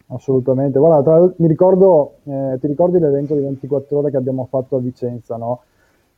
Assolutamente, 0.10 0.78
guarda, 0.78 1.02
tra, 1.02 1.34
mi 1.38 1.48
ricordo, 1.48 2.18
eh, 2.26 2.60
ti 2.62 2.68
ricordi 2.68 3.00
l'evento 3.00 3.34
di 3.34 3.42
24 3.42 3.98
ore 3.98 4.12
che 4.12 4.18
abbiamo 4.18 4.46
fatto 4.48 4.76
a 4.76 4.80
Vicenza, 4.80 5.36
no? 5.36 5.62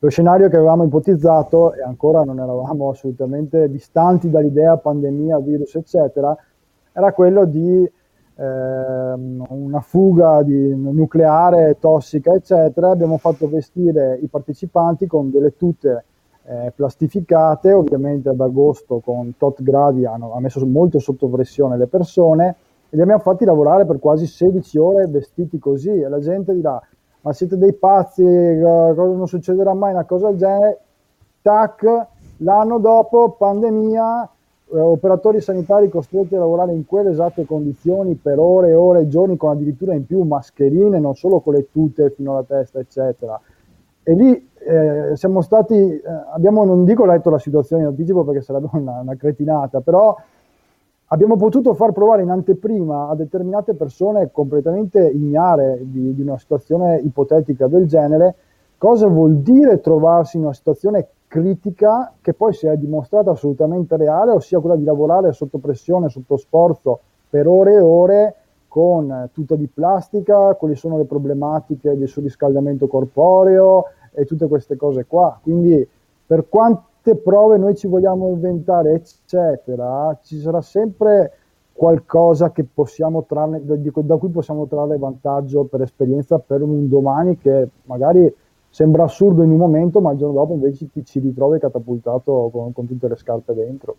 Lo 0.00 0.10
scenario 0.10 0.48
che 0.48 0.56
avevamo 0.56 0.84
ipotizzato, 0.84 1.74
e 1.74 1.82
ancora 1.82 2.22
non 2.22 2.38
eravamo 2.38 2.90
assolutamente 2.90 3.68
distanti 3.68 4.30
dall'idea 4.30 4.76
pandemia, 4.76 5.40
virus, 5.40 5.74
eccetera, 5.74 6.36
era 6.92 7.12
quello 7.12 7.44
di 7.44 7.82
eh, 7.82 7.92
una 8.36 9.80
fuga 9.80 10.42
di 10.44 10.72
nucleare 10.76 11.78
tossica, 11.80 12.32
eccetera. 12.32 12.90
Abbiamo 12.90 13.18
fatto 13.18 13.48
vestire 13.48 14.16
i 14.22 14.28
partecipanti 14.28 15.08
con 15.08 15.32
delle 15.32 15.56
tute 15.56 16.04
eh, 16.44 16.72
plastificate, 16.74 17.72
ovviamente 17.72 18.28
ad 18.28 18.40
agosto 18.40 19.00
con 19.00 19.34
tot 19.36 19.62
gradi 19.64 20.06
hanno, 20.06 20.32
ha 20.32 20.40
messo 20.40 20.64
molto 20.64 21.00
sotto 21.00 21.26
pressione 21.26 21.76
le 21.76 21.88
persone. 21.88 22.54
E 22.88 22.96
li 22.96 23.02
abbiamo 23.02 23.20
fatti 23.20 23.44
lavorare 23.44 23.84
per 23.84 23.98
quasi 23.98 24.28
16 24.28 24.78
ore 24.78 25.06
vestiti 25.08 25.58
così. 25.58 25.90
E 25.90 26.08
la 26.08 26.20
gente 26.20 26.54
dirà 26.54 26.80
ma 27.20 27.32
siete 27.32 27.56
dei 27.56 27.72
pazzi, 27.72 28.22
cosa 28.22 29.02
non 29.02 29.26
succederà 29.26 29.74
mai 29.74 29.92
una 29.92 30.04
cosa 30.04 30.28
del 30.28 30.38
genere, 30.38 30.80
tac, 31.42 32.06
l'anno 32.38 32.78
dopo 32.78 33.30
pandemia, 33.38 34.30
eh, 34.70 34.78
operatori 34.78 35.40
sanitari 35.40 35.88
costretti 35.88 36.34
a 36.34 36.40
lavorare 36.40 36.72
in 36.72 36.84
quelle 36.84 37.10
esatte 37.10 37.46
condizioni 37.46 38.14
per 38.14 38.38
ore 38.38 38.68
e 38.68 38.74
ore 38.74 39.00
e 39.00 39.08
giorni 39.08 39.36
con 39.36 39.50
addirittura 39.50 39.94
in 39.94 40.04
più 40.04 40.22
mascherine, 40.22 40.98
non 40.98 41.14
solo 41.14 41.40
con 41.40 41.54
le 41.54 41.70
tute 41.70 42.10
fino 42.10 42.32
alla 42.32 42.44
testa, 42.44 42.78
eccetera. 42.78 43.40
E 44.02 44.14
lì 44.14 44.50
eh, 44.58 45.16
siamo 45.16 45.40
stati, 45.40 45.74
eh, 45.74 46.02
abbiamo, 46.32 46.64
non 46.64 46.84
dico 46.84 47.06
letto 47.06 47.30
la 47.30 47.38
situazione 47.38 47.82
in 47.82 47.88
anticipo 47.88 48.24
perché 48.24 48.42
sarebbe 48.42 48.68
una, 48.72 49.00
una, 49.00 49.16
cretinata, 49.16 49.80
però 49.80 50.16
abbiamo 51.08 51.36
potuto 51.36 51.74
far 51.74 51.92
provare 51.92 52.22
in 52.22 52.30
anteprima 52.30 53.08
a 53.08 53.14
determinate 53.14 53.74
persone 53.74 54.30
completamente 54.30 55.06
ignare 55.06 55.80
di, 55.82 56.14
di 56.14 56.22
una 56.22 56.38
situazione 56.38 56.98
ipotetica 56.98 57.66
del 57.66 57.86
genere 57.86 58.34
cosa 58.78 59.06
vuol 59.06 59.38
dire 59.38 59.80
trovarsi 59.80 60.36
in 60.36 60.44
una 60.44 60.54
situazione 60.54 61.08
critica 61.26 62.12
che 62.20 62.32
poi 62.32 62.52
si 62.54 62.66
è 62.66 62.76
dimostrata 62.76 63.32
assolutamente 63.32 63.96
reale, 63.96 64.32
ossia 64.32 64.60
quella 64.60 64.76
di 64.76 64.84
lavorare 64.84 65.32
sotto 65.32 65.58
pressione, 65.58 66.08
sotto 66.08 66.36
sforzo 66.36 67.00
per 67.28 67.46
ore 67.46 67.74
e 67.74 67.80
ore 67.80 68.34
con 68.68 69.28
tuta 69.32 69.56
di 69.56 69.66
plastica, 69.66 70.54
quali 70.54 70.74
sono 70.74 70.96
le 70.96 71.04
problematiche 71.04 71.96
del 71.96 72.08
surriscaldamento 72.08 72.86
corporeo, 72.86 73.84
e 74.18 74.24
tutte 74.24 74.48
queste 74.48 74.76
cose 74.76 75.04
qua. 75.06 75.38
Quindi 75.40 75.86
per 76.26 76.48
quante 77.08 77.16
prove 77.16 77.56
noi 77.56 77.74
ci 77.74 77.86
vogliamo 77.86 78.28
inventare, 78.28 78.92
eccetera, 78.92 80.16
ci 80.22 80.38
sarà 80.40 80.60
sempre 80.60 81.32
qualcosa 81.72 82.50
che 82.50 82.64
possiamo 82.64 83.24
trarne, 83.24 83.62
da 83.64 84.16
cui 84.16 84.30
possiamo 84.30 84.66
trarre 84.66 84.98
vantaggio 84.98 85.64
per 85.64 85.82
esperienza 85.82 86.38
per 86.38 86.62
un 86.62 86.88
domani 86.88 87.38
che 87.38 87.68
magari 87.84 88.32
sembra 88.68 89.04
assurdo 89.04 89.42
in 89.42 89.50
un 89.50 89.56
momento, 89.56 90.00
ma 90.00 90.12
il 90.12 90.18
giorno 90.18 90.34
dopo 90.34 90.54
invece 90.54 90.90
ti 90.90 91.04
ci 91.04 91.20
ritrovi 91.20 91.58
catapultato 91.58 92.50
con, 92.52 92.72
con 92.72 92.86
tutte 92.86 93.08
le 93.08 93.16
scarpe 93.16 93.54
dentro. 93.54 93.96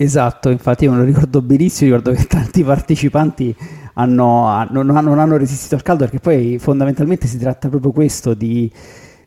Esatto, 0.00 0.50
infatti 0.50 0.84
io 0.84 0.92
me 0.92 0.98
lo 0.98 1.04
ricordo 1.04 1.42
benissimo, 1.42 1.96
ricordo 1.96 2.16
che 2.16 2.26
tanti 2.26 2.62
partecipanti 2.62 3.54
hanno, 3.94 4.64
non, 4.70 4.90
hanno, 4.90 5.08
non, 5.08 5.18
hanno, 5.18 5.36
resistito 5.36 5.74
al 5.74 5.82
caldo 5.82 6.04
perché 6.04 6.20
poi 6.20 6.58
fondamentalmente 6.58 7.26
si 7.26 7.36
tratta 7.36 7.68
proprio 7.68 7.90
questo 7.90 8.34
di, 8.34 8.70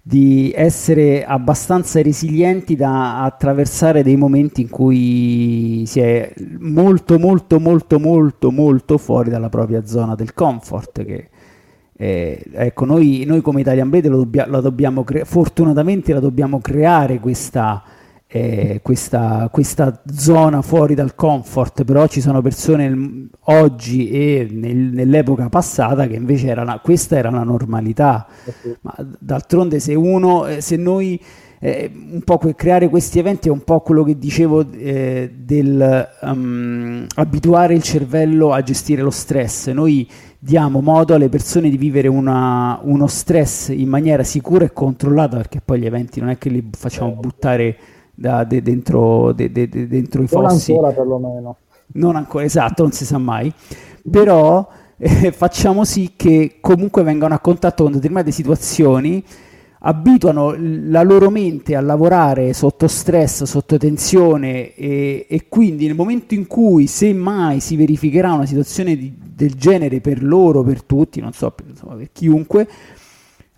di 0.04 0.52
essere 0.56 1.24
abbastanza 1.24 2.02
resilienti 2.02 2.76
da 2.76 3.24
attraversare 3.24 4.02
dei 4.02 4.16
momenti 4.16 4.62
in 4.62 4.70
cui 4.70 5.84
si 5.86 6.00
è 6.00 6.34
molto 6.60 7.20
molto 7.20 7.60
molto 7.60 8.00
molto 8.00 8.52
molto 8.52 8.98
fuori 8.98 9.30
dalla 9.30 9.50
propria 9.50 9.86
zona 9.86 10.16
del 10.16 10.34
comfort 10.34 11.06
che 11.06 11.30
eh, 12.02 12.44
ecco 12.52 12.86
noi, 12.86 13.26
noi, 13.28 13.42
come 13.42 13.62
Italian 13.62 13.90
Blade 13.92 14.10
dobbia, 14.10 14.48
la 14.48 14.60
dobbiamo 14.60 15.04
cre- 15.04 15.24
fortunatamente 15.24 16.14
la 16.14 16.20
dobbiamo 16.20 16.60
creare 16.60 17.20
questa 17.20 17.84
eh, 18.34 18.80
questa, 18.82 19.50
questa, 19.52 20.02
zona 20.14 20.62
fuori 20.62 20.96
dal 20.96 21.16
comfort, 21.16 21.84
però 21.84 22.08
ci 22.08 22.22
sono 22.22 22.42
persone 22.42 23.28
oggi 23.46 24.10
e 24.10 24.48
nel, 24.50 24.78
nell'epoca 24.78 25.50
passata 25.50 26.08
che 26.08 26.16
invece 26.16 26.48
era 26.48 26.64
la, 26.64 26.80
questa 26.82 27.18
era 27.18 27.30
la 27.30 27.44
normalità. 27.44 28.26
Ma 28.82 28.96
d'altronde 29.20 29.80
se 29.82 29.96
uno, 29.96 30.46
eh, 30.46 30.62
se 30.62 30.78
noi 30.78 31.22
eh, 31.60 31.92
un 31.94 32.22
po' 32.22 32.38
creare 32.56 32.88
questi 32.88 33.20
eventi 33.20 33.50
è 33.50 33.52
un 33.52 33.66
po' 33.66 33.82
quello 33.82 34.04
che 34.04 34.18
dicevo 34.18 34.66
eh, 34.72 35.30
del 35.38 36.10
um, 36.22 37.06
abituare 37.16 37.74
il 37.74 37.84
cervello 37.84 38.54
a 38.54 38.64
gestire 38.64 39.02
lo 39.02 39.12
stress. 39.12 39.70
Noi 39.72 40.10
diamo 40.40 40.80
modo 40.80 41.14
alle 41.14 41.28
persone 41.28 41.70
di 41.70 41.78
vivere 41.78 42.08
una, 42.08 42.80
uno 42.82 43.08
stress 43.08 43.68
in 43.76 43.90
maniera 43.90 44.24
sicura 44.24 44.64
e 44.64 44.72
controllata, 44.72 45.36
perché 45.36 45.60
poi 45.60 45.82
gli 45.82 45.86
eventi 45.86 46.22
non 46.22 46.30
è 46.30 46.38
che 46.38 46.48
li 46.48 46.66
facciamo 46.72 47.12
buttare 47.12 47.78
da, 48.22 48.44
de, 48.44 48.62
dentro, 48.62 49.34
de, 49.34 49.52
de, 49.52 49.68
dentro, 49.68 50.22
i 50.22 50.28
fossi. 50.28 50.72
Non 50.72 50.86
ancora 50.86 51.02
perlomeno. 51.02 51.58
Non 51.94 52.16
ancora, 52.16 52.44
esatto, 52.46 52.84
non 52.84 52.92
si 52.92 53.04
sa 53.04 53.18
mai. 53.18 53.52
Però 54.10 54.68
eh, 54.98 55.32
facciamo 55.32 55.84
sì 55.84 56.14
che 56.16 56.58
comunque 56.62 57.02
vengano 57.02 57.34
a 57.34 57.40
contatto 57.40 57.84
con 57.84 57.94
determinate 57.94 58.30
situazioni, 58.32 59.24
abituano 59.80 60.56
la 60.58 61.02
loro 61.02 61.32
mente 61.32 61.76
a 61.76 61.82
lavorare 61.82 62.54
sotto 62.54 62.88
stress, 62.88 63.44
sotto 63.44 63.78
tensione 63.78 64.76
e, 64.76 65.26
e 65.28 65.48
quindi 65.50 65.88
nel 65.88 65.96
momento 65.96 66.36
in 66.36 66.46
cui 66.46 66.86
se 66.86 67.12
mai 67.14 67.60
si 67.60 67.76
verificherà 67.76 68.34
una 68.34 68.46
situazione 68.46 68.96
di, 68.96 69.12
del 69.18 69.56
genere 69.56 70.00
per 70.00 70.24
loro, 70.24 70.62
per 70.62 70.84
tutti, 70.84 71.20
non 71.20 71.34
so, 71.34 71.50
per, 71.50 71.66
insomma, 71.68 71.96
per 71.96 72.10
chiunque, 72.12 72.68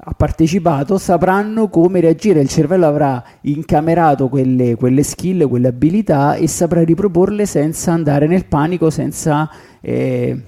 ha 0.05 0.13
partecipato 0.13 0.97
sapranno 0.97 1.69
come 1.69 2.01
reagire, 2.01 2.41
il 2.41 2.49
cervello 2.49 2.85
avrà 2.85 3.23
incamerato 3.41 4.27
quelle, 4.27 4.75
quelle, 4.75 5.01
skill, 5.01 5.47
quelle 5.47 5.69
abilità 5.69 6.35
e 6.35 6.47
saprà 6.47 6.83
riproporle 6.83 7.45
senza 7.45 7.93
andare 7.93 8.27
nel 8.27 8.45
panico, 8.45 8.89
senza 8.89 9.49
eh, 9.79 10.41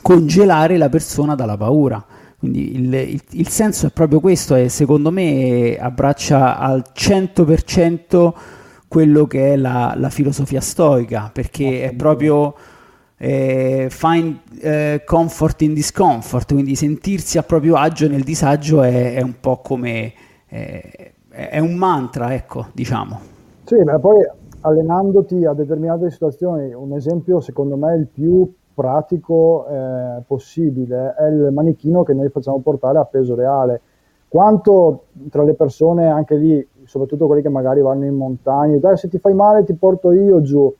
congelare 0.00 0.76
la 0.76 0.88
persona 0.88 1.34
dalla 1.34 1.56
paura. 1.56 2.04
Quindi 2.38 2.76
il, 2.76 2.94
il, 2.94 3.22
il, 3.30 3.48
senso 3.48 3.86
è 3.86 3.90
proprio 3.90 4.20
questo 4.20 4.54
e 4.54 4.68
secondo 4.68 5.10
me 5.10 5.76
abbraccia 5.80 6.58
al 6.58 6.84
100% 6.94 8.32
quello 8.86 9.26
che 9.26 9.54
è 9.54 9.56
la, 9.56 9.94
la 9.96 10.10
filosofia 10.10 10.60
stoica, 10.60 11.30
perché 11.32 11.82
è 11.82 11.94
proprio 11.94 12.54
eh, 13.18 13.88
find 13.90 14.40
eh, 14.60 15.02
comfort 15.04 15.62
in 15.62 15.74
discomfort, 15.74 16.52
quindi 16.52 16.74
sentirsi 16.74 17.38
a 17.38 17.42
proprio 17.42 17.76
agio 17.76 18.08
nel 18.08 18.22
disagio 18.22 18.82
è, 18.82 19.14
è 19.14 19.22
un 19.22 19.34
po' 19.40 19.58
come 19.58 20.12
eh, 20.48 21.12
è 21.28 21.58
un 21.58 21.74
mantra, 21.74 22.34
ecco, 22.34 22.66
diciamo. 22.72 23.20
Sì, 23.64 23.76
ma 23.82 23.98
poi 23.98 24.26
allenandoti 24.60 25.44
a 25.44 25.52
determinate 25.52 26.10
situazioni, 26.10 26.72
un 26.72 26.92
esempio 26.92 27.40
secondo 27.40 27.76
me 27.76 27.94
il 27.94 28.06
più 28.06 28.50
pratico 28.72 29.66
eh, 29.68 30.22
possibile 30.26 31.14
è 31.14 31.24
il 31.26 31.50
manichino 31.52 32.02
che 32.02 32.14
noi 32.14 32.28
facciamo 32.30 32.58
portare 32.60 32.98
a 32.98 33.04
peso 33.04 33.34
reale. 33.34 33.80
Quanto 34.28 35.04
tra 35.30 35.44
le 35.44 35.54
persone, 35.54 36.06
anche 36.08 36.36
lì, 36.36 36.68
soprattutto 36.84 37.26
quelli 37.26 37.42
che 37.42 37.48
magari 37.48 37.80
vanno 37.80 38.04
in 38.04 38.14
montagna, 38.14 38.76
dai 38.78 38.96
se 38.96 39.08
ti 39.08 39.18
fai 39.18 39.34
male 39.34 39.64
ti 39.64 39.74
porto 39.74 40.12
io 40.12 40.42
giù 40.42 40.74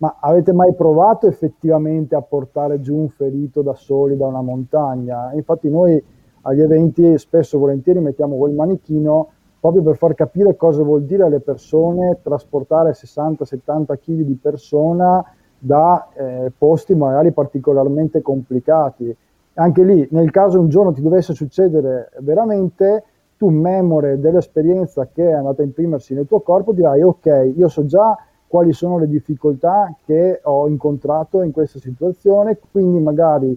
ma 0.00 0.16
avete 0.18 0.52
mai 0.52 0.74
provato 0.74 1.26
effettivamente 1.26 2.14
a 2.14 2.22
portare 2.22 2.80
giù 2.80 2.96
un 2.96 3.08
ferito 3.10 3.60
da 3.60 3.74
soli 3.74 4.16
da 4.16 4.26
una 4.26 4.40
montagna? 4.40 5.32
Infatti 5.34 5.68
noi 5.68 6.02
agli 6.42 6.60
eventi 6.60 7.18
spesso 7.18 7.56
e 7.56 7.60
volentieri 7.60 8.00
mettiamo 8.00 8.36
quel 8.36 8.54
manichino 8.54 9.28
proprio 9.60 9.82
per 9.82 9.96
far 9.96 10.14
capire 10.14 10.56
cosa 10.56 10.82
vuol 10.82 11.04
dire 11.04 11.24
alle 11.24 11.40
persone 11.40 12.18
trasportare 12.22 12.92
60-70 12.92 13.98
kg 13.98 14.20
di 14.22 14.38
persona 14.40 15.22
da 15.58 16.08
eh, 16.14 16.50
posti 16.56 16.94
magari 16.94 17.32
particolarmente 17.32 18.22
complicati. 18.22 19.14
Anche 19.54 19.84
lì, 19.84 20.08
nel 20.12 20.30
caso 20.30 20.58
un 20.58 20.70
giorno 20.70 20.92
ti 20.92 21.02
dovesse 21.02 21.34
succedere 21.34 22.10
veramente, 22.20 23.04
tu 23.36 23.50
memore 23.50 24.18
dell'esperienza 24.18 25.08
che 25.12 25.28
è 25.28 25.32
andata 25.32 25.60
a 25.60 25.66
imprimersi 25.66 26.14
nel 26.14 26.26
tuo 26.26 26.40
corpo, 26.40 26.72
dirai 26.72 27.02
ok, 27.02 27.52
io 27.54 27.68
so 27.68 27.84
già 27.84 28.16
quali 28.50 28.72
sono 28.72 28.98
le 28.98 29.06
difficoltà 29.06 29.94
che 30.04 30.40
ho 30.42 30.66
incontrato 30.66 31.42
in 31.42 31.52
questa 31.52 31.78
situazione, 31.78 32.58
quindi 32.72 32.98
magari 32.98 33.56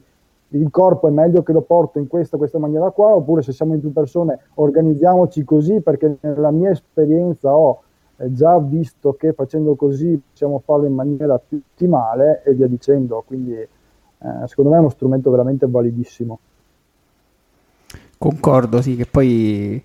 il 0.49 0.69
corpo 0.69 1.07
è 1.07 1.09
meglio 1.09 1.41
che 1.41 1.51
lo 1.51 1.61
porto 1.61 1.97
in 1.97 2.05
questa, 2.05 2.37
questa 2.37 2.59
maniera 2.59 2.91
qua, 2.91 3.15
oppure 3.15 3.41
se 3.41 3.53
siamo 3.53 3.73
in 3.73 3.79
più 3.79 3.91
persone 3.91 4.37
organizziamoci 4.53 5.43
così 5.43 5.81
perché 5.81 6.17
nella 6.19 6.51
mia 6.51 6.69
esperienza 6.69 7.55
ho 7.55 7.81
eh, 8.17 8.31
già 8.33 8.59
visto 8.59 9.13
che 9.13 9.33
facendo 9.33 9.73
così 9.73 10.21
possiamo 10.29 10.61
farlo 10.63 10.85
in 10.85 10.93
maniera 10.93 11.39
più 11.39 11.59
ottimale 11.71 12.43
e 12.45 12.53
via 12.53 12.67
dicendo, 12.67 13.23
quindi 13.25 13.53
eh, 13.55 13.67
secondo 14.45 14.69
me 14.69 14.75
è 14.75 14.79
uno 14.79 14.89
strumento 14.89 15.31
veramente 15.31 15.65
validissimo. 15.67 16.37
Concordo, 18.19 18.79
sì, 18.83 18.95
che 18.95 19.07
poi 19.07 19.83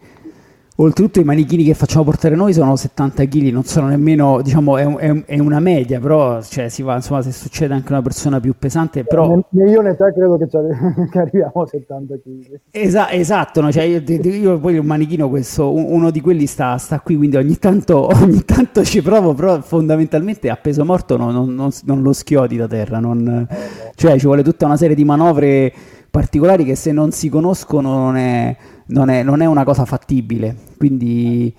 Oltretutto 0.81 1.19
i 1.19 1.25
manichini 1.25 1.65
che 1.65 1.75
facciamo 1.75 2.05
portare 2.05 2.37
noi 2.37 2.53
sono 2.53 2.77
70 2.77 3.25
kg, 3.25 3.51
non 3.51 3.65
sono 3.65 3.89
nemmeno, 3.89 4.41
diciamo, 4.41 4.77
è, 4.77 4.85
un, 4.85 5.25
è, 5.27 5.39
una 5.41 5.59
media, 5.59 5.99
però 5.99 6.41
cioè, 6.41 6.69
si 6.69 6.83
va, 6.83 6.95
insomma, 6.95 7.21
se 7.21 7.33
succede 7.33 7.75
anche 7.75 7.91
una 7.91 8.01
persona 8.01 8.39
più 8.39 8.55
pesante, 8.57 9.03
però... 9.03 9.43
Io 9.55 9.81
né 9.81 9.97
te 9.97 10.13
credo 10.15 10.39
che, 10.39 10.47
che 11.11 11.19
arriviamo 11.19 11.63
a 11.63 11.67
70 11.67 12.15
kg. 12.15 12.61
Esa, 12.71 13.11
esatto, 13.11 13.61
no? 13.61 13.73
cioè, 13.73 13.83
io, 13.83 14.01
io, 14.07 14.61
poi 14.61 14.79
un 14.79 14.87
manichino 14.87 15.29
questo, 15.29 15.75
uno 15.75 16.13
di 16.13 16.21
quelli 16.21 16.47
sta, 16.47 16.79
sta 16.79 17.01
qui, 17.01 17.17
quindi 17.17 17.35
ogni 17.35 17.59
tanto, 17.59 18.07
ogni 18.15 18.45
tanto, 18.45 18.85
ci 18.85 19.03
provo, 19.03 19.35
però 19.35 19.61
fondamentalmente 19.61 20.49
a 20.49 20.55
peso 20.55 20.85
morto 20.85 21.17
no, 21.17 21.33
non, 21.33 21.57
non, 21.57 21.71
non, 21.87 22.03
lo 22.03 22.13
schiodi 22.13 22.57
da 22.57 22.69
terra, 22.69 23.01
non, 23.01 23.49
cioè 23.97 24.17
ci 24.17 24.27
vuole 24.27 24.45
tutta 24.45 24.67
una 24.67 24.77
serie 24.77 24.95
di 24.95 25.05
manovre 25.05 25.73
particolari 26.09 26.65
che 26.65 26.75
se 26.75 26.93
non 26.93 27.11
si 27.11 27.29
conoscono 27.29 27.95
non 27.95 28.17
è 28.17 28.57
non 28.89 29.09
è, 29.11 29.23
non 29.23 29.41
è 29.41 29.47
una 29.47 29.65
cosa 29.65 29.85
fattibile. 29.85 30.55
Quindi 30.77 31.53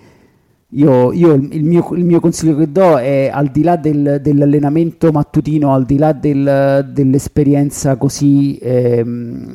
io, 0.72 1.12
io 1.12 1.32
il, 1.32 1.64
mio, 1.64 1.88
il, 1.94 2.04
mio, 2.04 2.20
consiglio 2.20 2.56
che 2.56 2.70
do 2.70 2.96
è 2.96 3.28
al 3.32 3.48
di 3.48 3.62
là 3.62 3.76
del, 3.76 4.20
dell'allenamento 4.22 5.10
mattutino, 5.10 5.74
al 5.74 5.84
di 5.84 5.98
là 5.98 6.12
del, 6.12 6.88
dell'esperienza 6.92 7.96
così 7.96 8.56
eh, 8.58 9.04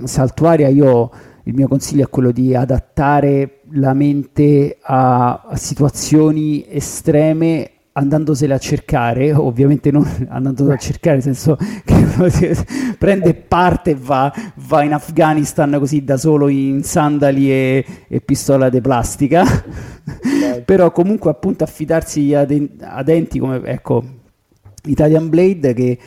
saltuaria, 0.03 0.67
io 0.67 1.09
il 1.43 1.53
mio 1.53 1.67
consiglio 1.67 2.03
è 2.03 2.09
quello 2.09 2.31
di 2.31 2.55
adattare 2.55 3.61
la 3.71 3.93
mente 3.93 4.77
a, 4.81 5.43
a 5.47 5.55
situazioni 5.55 6.65
estreme 6.67 7.69
andandosele 7.97 8.53
a 8.53 8.57
cercare, 8.57 9.31
ovviamente 9.33 9.89
non 9.89 10.05
andandosele 10.29 10.75
a 10.75 10.79
cercare, 10.79 11.15
nel 11.15 11.23
senso 11.23 11.57
che 11.83 12.57
prende 12.99 13.33
parte 13.33 13.91
e 13.91 13.95
va, 13.95 14.33
va, 14.55 14.83
in 14.83 14.93
Afghanistan 14.93 15.75
così 15.79 16.03
da 16.03 16.17
solo 16.17 16.49
in 16.49 16.83
sandali 16.83 17.49
e, 17.49 17.85
e 18.07 18.21
pistola 18.21 18.69
di 18.69 18.81
plastica, 18.81 19.45
però 20.65 20.91
comunque 20.91 21.31
appunto 21.31 21.63
affidarsi 21.63 22.33
ad, 22.33 22.69
ad 22.81 23.07
enti 23.07 23.39
come 23.39 23.61
ecco, 23.63 24.03
Italian 24.85 25.29
Blade 25.29 25.73
che 25.73 25.97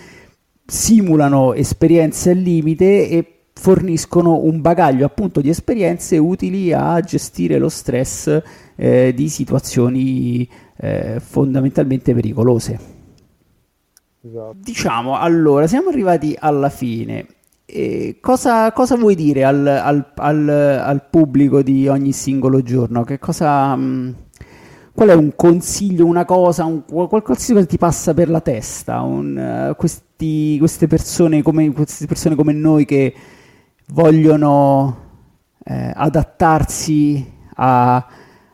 simulano 0.67 1.55
esperienze 1.55 2.31
al 2.31 2.39
limite 2.39 3.09
e 3.09 3.33
forniscono 3.55 4.37
un 4.37 4.61
bagaglio 4.61 5.07
appunto 5.07 5.41
di 5.41 5.49
esperienze 5.49 6.19
utili 6.19 6.73
a 6.73 7.01
gestire 7.01 7.59
lo 7.59 7.71
stress 7.71 8.43
eh, 8.81 9.13
di 9.13 9.29
situazioni 9.29 10.49
eh, 10.77 11.19
fondamentalmente 11.19 12.15
pericolose. 12.15 12.79
Esatto. 14.21 14.57
Diciamo, 14.57 15.19
allora, 15.19 15.67
siamo 15.67 15.89
arrivati 15.89 16.37
alla 16.39 16.69
fine. 16.69 17.27
Cosa, 18.21 18.73
cosa 18.73 18.97
vuoi 18.97 19.15
dire 19.15 19.45
al, 19.45 19.67
al, 19.67 20.13
al, 20.15 20.49
al, 20.49 21.05
pubblico 21.11 21.61
di 21.61 21.89
ogni 21.89 22.13
singolo 22.13 22.63
giorno? 22.63 23.03
Che 23.03 23.19
cosa, 23.19 23.77
mh, 23.77 23.83
mm, 23.83 24.11
qual 24.95 25.09
è 25.09 25.15
un 25.15 25.33
consiglio, 25.37 26.07
una 26.07 26.25
cosa, 26.25 26.65
un, 26.65 26.85
qualcosa 26.87 27.55
che 27.55 27.67
ti 27.67 27.77
passa 27.77 28.15
per 28.15 28.31
la 28.31 28.41
testa? 28.41 29.03
Un, 29.03 29.71
uh, 29.71 29.77
questi, 29.77 30.57
queste, 30.59 30.87
persone 30.87 31.43
come, 31.43 31.71
queste 31.73 32.07
persone 32.07 32.37
come 32.37 32.53
noi 32.53 32.87
che 32.87 33.15
vogliono 33.89 35.07
eh, 35.65 35.93
adattarsi 35.95 37.33
a, 37.57 38.07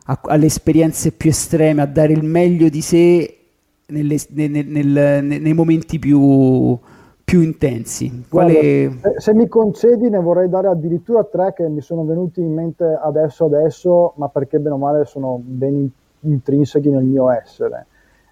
a, 0.04 0.20
alle 0.24 0.46
esperienze 0.46 1.12
più 1.12 1.30
estreme, 1.30 1.82
a 1.82 1.86
dare 1.86 2.12
il 2.12 2.24
meglio 2.24 2.68
di 2.68 2.80
sé 2.80 3.38
nelle, 3.86 4.16
nel, 4.30 4.66
nel, 4.66 5.24
nei 5.24 5.52
momenti 5.54 5.98
più, 5.98 6.78
più 7.24 7.40
intensi. 7.40 8.24
Quale... 8.28 8.88
Guarda, 8.88 9.20
se 9.20 9.34
mi 9.34 9.48
concedi 9.48 10.08
ne 10.10 10.18
vorrei 10.18 10.48
dare 10.48 10.68
addirittura 10.68 11.24
tre 11.24 11.52
che 11.54 11.68
mi 11.68 11.80
sono 11.80 12.04
venuti 12.04 12.40
in 12.40 12.52
mente 12.52 12.84
adesso 12.84 13.46
adesso, 13.46 14.12
ma 14.16 14.28
perché 14.28 14.58
bene 14.58 14.74
o 14.74 14.78
male 14.78 15.04
sono 15.04 15.40
ben 15.42 15.90
intrinseci 16.20 16.88
nel 16.90 17.04
mio 17.04 17.30
essere. 17.30 17.86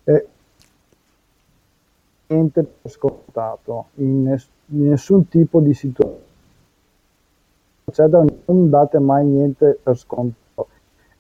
Eh, 0.05 0.27
niente 2.29 2.63
per 2.65 2.91
scontato, 2.91 3.87
in, 3.97 4.23
ness- 4.25 4.49
in 4.67 4.89
nessun 4.89 5.29
tipo 5.29 5.61
di 5.61 5.73
situazione. 5.75 6.31
Non 8.45 8.71
date 8.71 8.99
mai 8.99 9.27
niente 9.27 9.79
per 9.83 9.97
scontato 9.99 10.41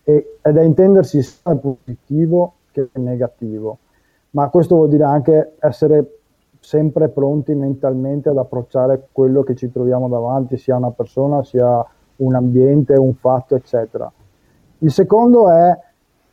e, 0.05 0.39
è 0.41 0.61
intendersi 0.61 1.23
sia 1.23 1.55
positivo 1.57 2.55
che 2.71 2.89
negativo, 2.95 3.79
ma 4.31 4.49
questo 4.49 4.77
vuol 4.77 4.89
dire 4.89 5.05
anche 5.05 5.55
essere 5.59 6.19
sempre 6.59 7.09
pronti 7.09 7.55
mentalmente 7.55 8.29
ad 8.29 8.39
approcciare 8.39 9.09
quello 9.13 9.43
che 9.43 9.55
ci 9.55 9.71
troviamo 9.71 10.09
davanti, 10.09 10.57
sia 10.57 10.77
una 10.77 10.91
persona, 10.91 11.43
sia 11.43 11.85
un 12.17 12.35
ambiente, 12.35 12.95
un 12.95 13.15
fatto, 13.15 13.57
eccetera. 13.57 14.11
Il 14.79 14.91
secondo 14.91 15.51
è 15.51 15.77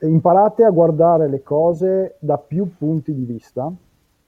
imparate 0.01 0.63
a 0.63 0.69
guardare 0.69 1.27
le 1.27 1.41
cose 1.43 2.15
da 2.19 2.38
più 2.38 2.77
punti 2.77 3.13
di 3.13 3.23
vista, 3.23 3.71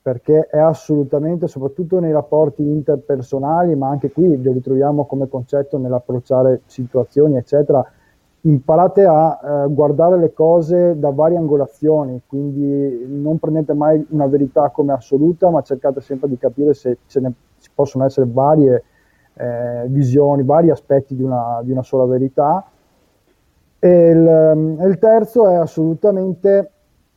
perché 0.02 0.48
è 0.48 0.58
assolutamente, 0.58 1.48
soprattutto 1.48 2.00
nei 2.00 2.12
rapporti 2.12 2.64
interpersonali, 2.64 3.76
ma 3.76 3.90
anche 3.90 4.12
qui 4.12 4.42
lo 4.42 4.52
ritroviamo 4.52 5.06
come 5.06 5.30
concetto 5.30 5.78
nell'approcciare 5.78 6.62
situazioni, 6.66 7.38
eccetera, 7.38 7.86
imparate 8.42 9.06
a 9.06 9.40
eh, 9.44 9.74
guardare 9.74 10.18
le 10.18 10.34
cose 10.34 10.98
da 10.98 11.12
varie 11.12 11.38
angolazioni, 11.38 12.22
quindi 12.26 13.06
non 13.08 13.38
prendete 13.38 13.74
mai 13.74 14.06
una 14.10 14.28
verità 14.28 14.70
come 14.70 14.94
assoluta, 14.94 15.50
ma 15.50 15.62
cercate 15.62 16.02
sempre 16.02 16.28
di 16.28 16.38
capire 16.38 16.74
se 16.74 16.98
ce 17.06 17.20
ne 17.20 17.34
ci 17.62 17.70
possono 17.74 18.06
essere 18.06 18.28
varie 18.30 18.84
eh, 19.36 19.86
visioni, 19.88 20.44
vari 20.44 20.70
aspetti 20.70 21.16
di 21.16 21.24
una, 21.24 21.62
di 21.64 21.72
una 21.72 21.84
sola 21.84 22.06
verità. 22.06 22.66
E 23.80 24.10
il, 24.10 24.28
ehm, 24.28 24.82
il 24.82 24.98
terzo 24.98 25.48
è 25.48 25.56
assolutamente 25.56 26.72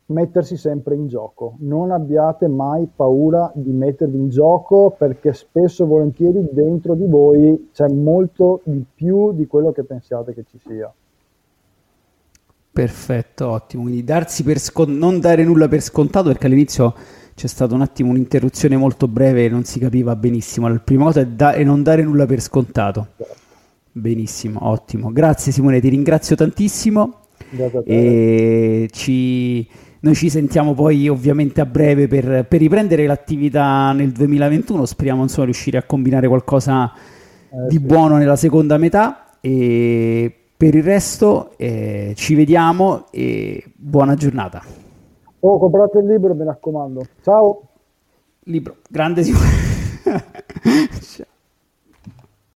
mettersi 0.07 0.57
sempre 0.57 0.95
in 0.95 1.07
gioco. 1.07 1.57
Non 1.61 1.91
abbiate 1.91 2.47
mai 2.47 2.89
paura 2.95 3.51
di 3.55 3.73
mettervi 3.73 4.19
in 4.19 4.29
gioco 4.29 4.95
perché 4.97 5.33
spesso 5.33 5.85
e 5.85 5.87
volentieri 5.87 6.47
dentro 6.53 6.95
di 6.95 7.07
voi 7.07 7.71
c'è 7.73 7.89
molto 7.89 8.61
di 8.65 8.85
più 8.95 9.33
di 9.33 9.47
quello 9.47 9.73
che 9.73 9.85
pensiate 9.85 10.35
che 10.35 10.45
ci 10.45 10.59
sia. 10.59 10.93
Perfetto, 12.75 13.51
ottimo. 13.51 13.83
Quindi 13.85 14.03
darsi 14.03 14.43
per 14.43 14.59
scon- 14.59 14.99
non 14.99 15.21
dare 15.21 15.45
nulla 15.45 15.69
per 15.69 15.81
scontato 15.81 16.27
perché 16.27 16.47
all'inizio 16.47 16.93
c'è 17.33 17.47
stata 17.47 17.73
un 17.73 17.83
attimo 17.83 18.11
un'interruzione 18.11 18.77
molto 18.77 19.07
breve 19.07 19.45
e 19.45 19.49
non 19.49 19.63
si 19.63 19.79
capiva 19.79 20.17
benissimo. 20.17 20.67
La 20.67 20.81
prima 20.81 21.05
cosa 21.05 21.21
è, 21.21 21.27
da- 21.27 21.53
è 21.53 21.63
non 21.63 21.85
dare 21.85 22.03
nulla 22.03 22.27
per 22.27 22.41
scontato. 22.41 23.11
Benissimo, 23.93 24.69
ottimo. 24.69 25.13
Grazie 25.13 25.53
Simone, 25.53 25.81
ti 25.81 25.89
ringrazio 25.89 26.35
tantissimo. 26.35 27.21
E 27.85 28.89
ci... 28.91 29.69
Noi 30.01 30.15
ci 30.17 30.29
sentiamo 30.29 30.75
poi 30.75 31.09
ovviamente 31.09 31.61
a 31.61 31.67
breve 31.67 32.09
per, 32.09 32.45
per, 32.45 32.59
riprendere 32.59 33.07
l'attività 33.07 33.93
nel 33.93 34.11
2021. 34.11 34.85
Speriamo 34.85 35.23
insomma 35.23 35.45
riuscire 35.45 35.79
a 35.79 35.85
combinare 35.85 36.27
qualcosa 36.27 36.93
eh, 36.93 37.69
di 37.69 37.77
sì. 37.77 37.81
buono 37.81 38.17
nella 38.17 38.35
seconda 38.35 38.79
metà. 38.79 39.39
E 39.41 40.44
per 40.57 40.75
il 40.75 40.83
resto 40.83 41.53
eh, 41.57 42.13
ci 42.17 42.35
vediamo 42.35 43.07
e 43.11 43.65
buona 43.75 44.15
giornata. 44.15 44.63
Oh, 45.41 45.59
comprate 45.59 45.99
il 45.99 46.07
libro, 46.07 46.35
mi 46.35 46.45
raccomando. 46.45 47.07
Ciao. 47.23 47.69
Libro, 48.45 48.77
grande 48.89 49.23
Ciao. 51.01 51.33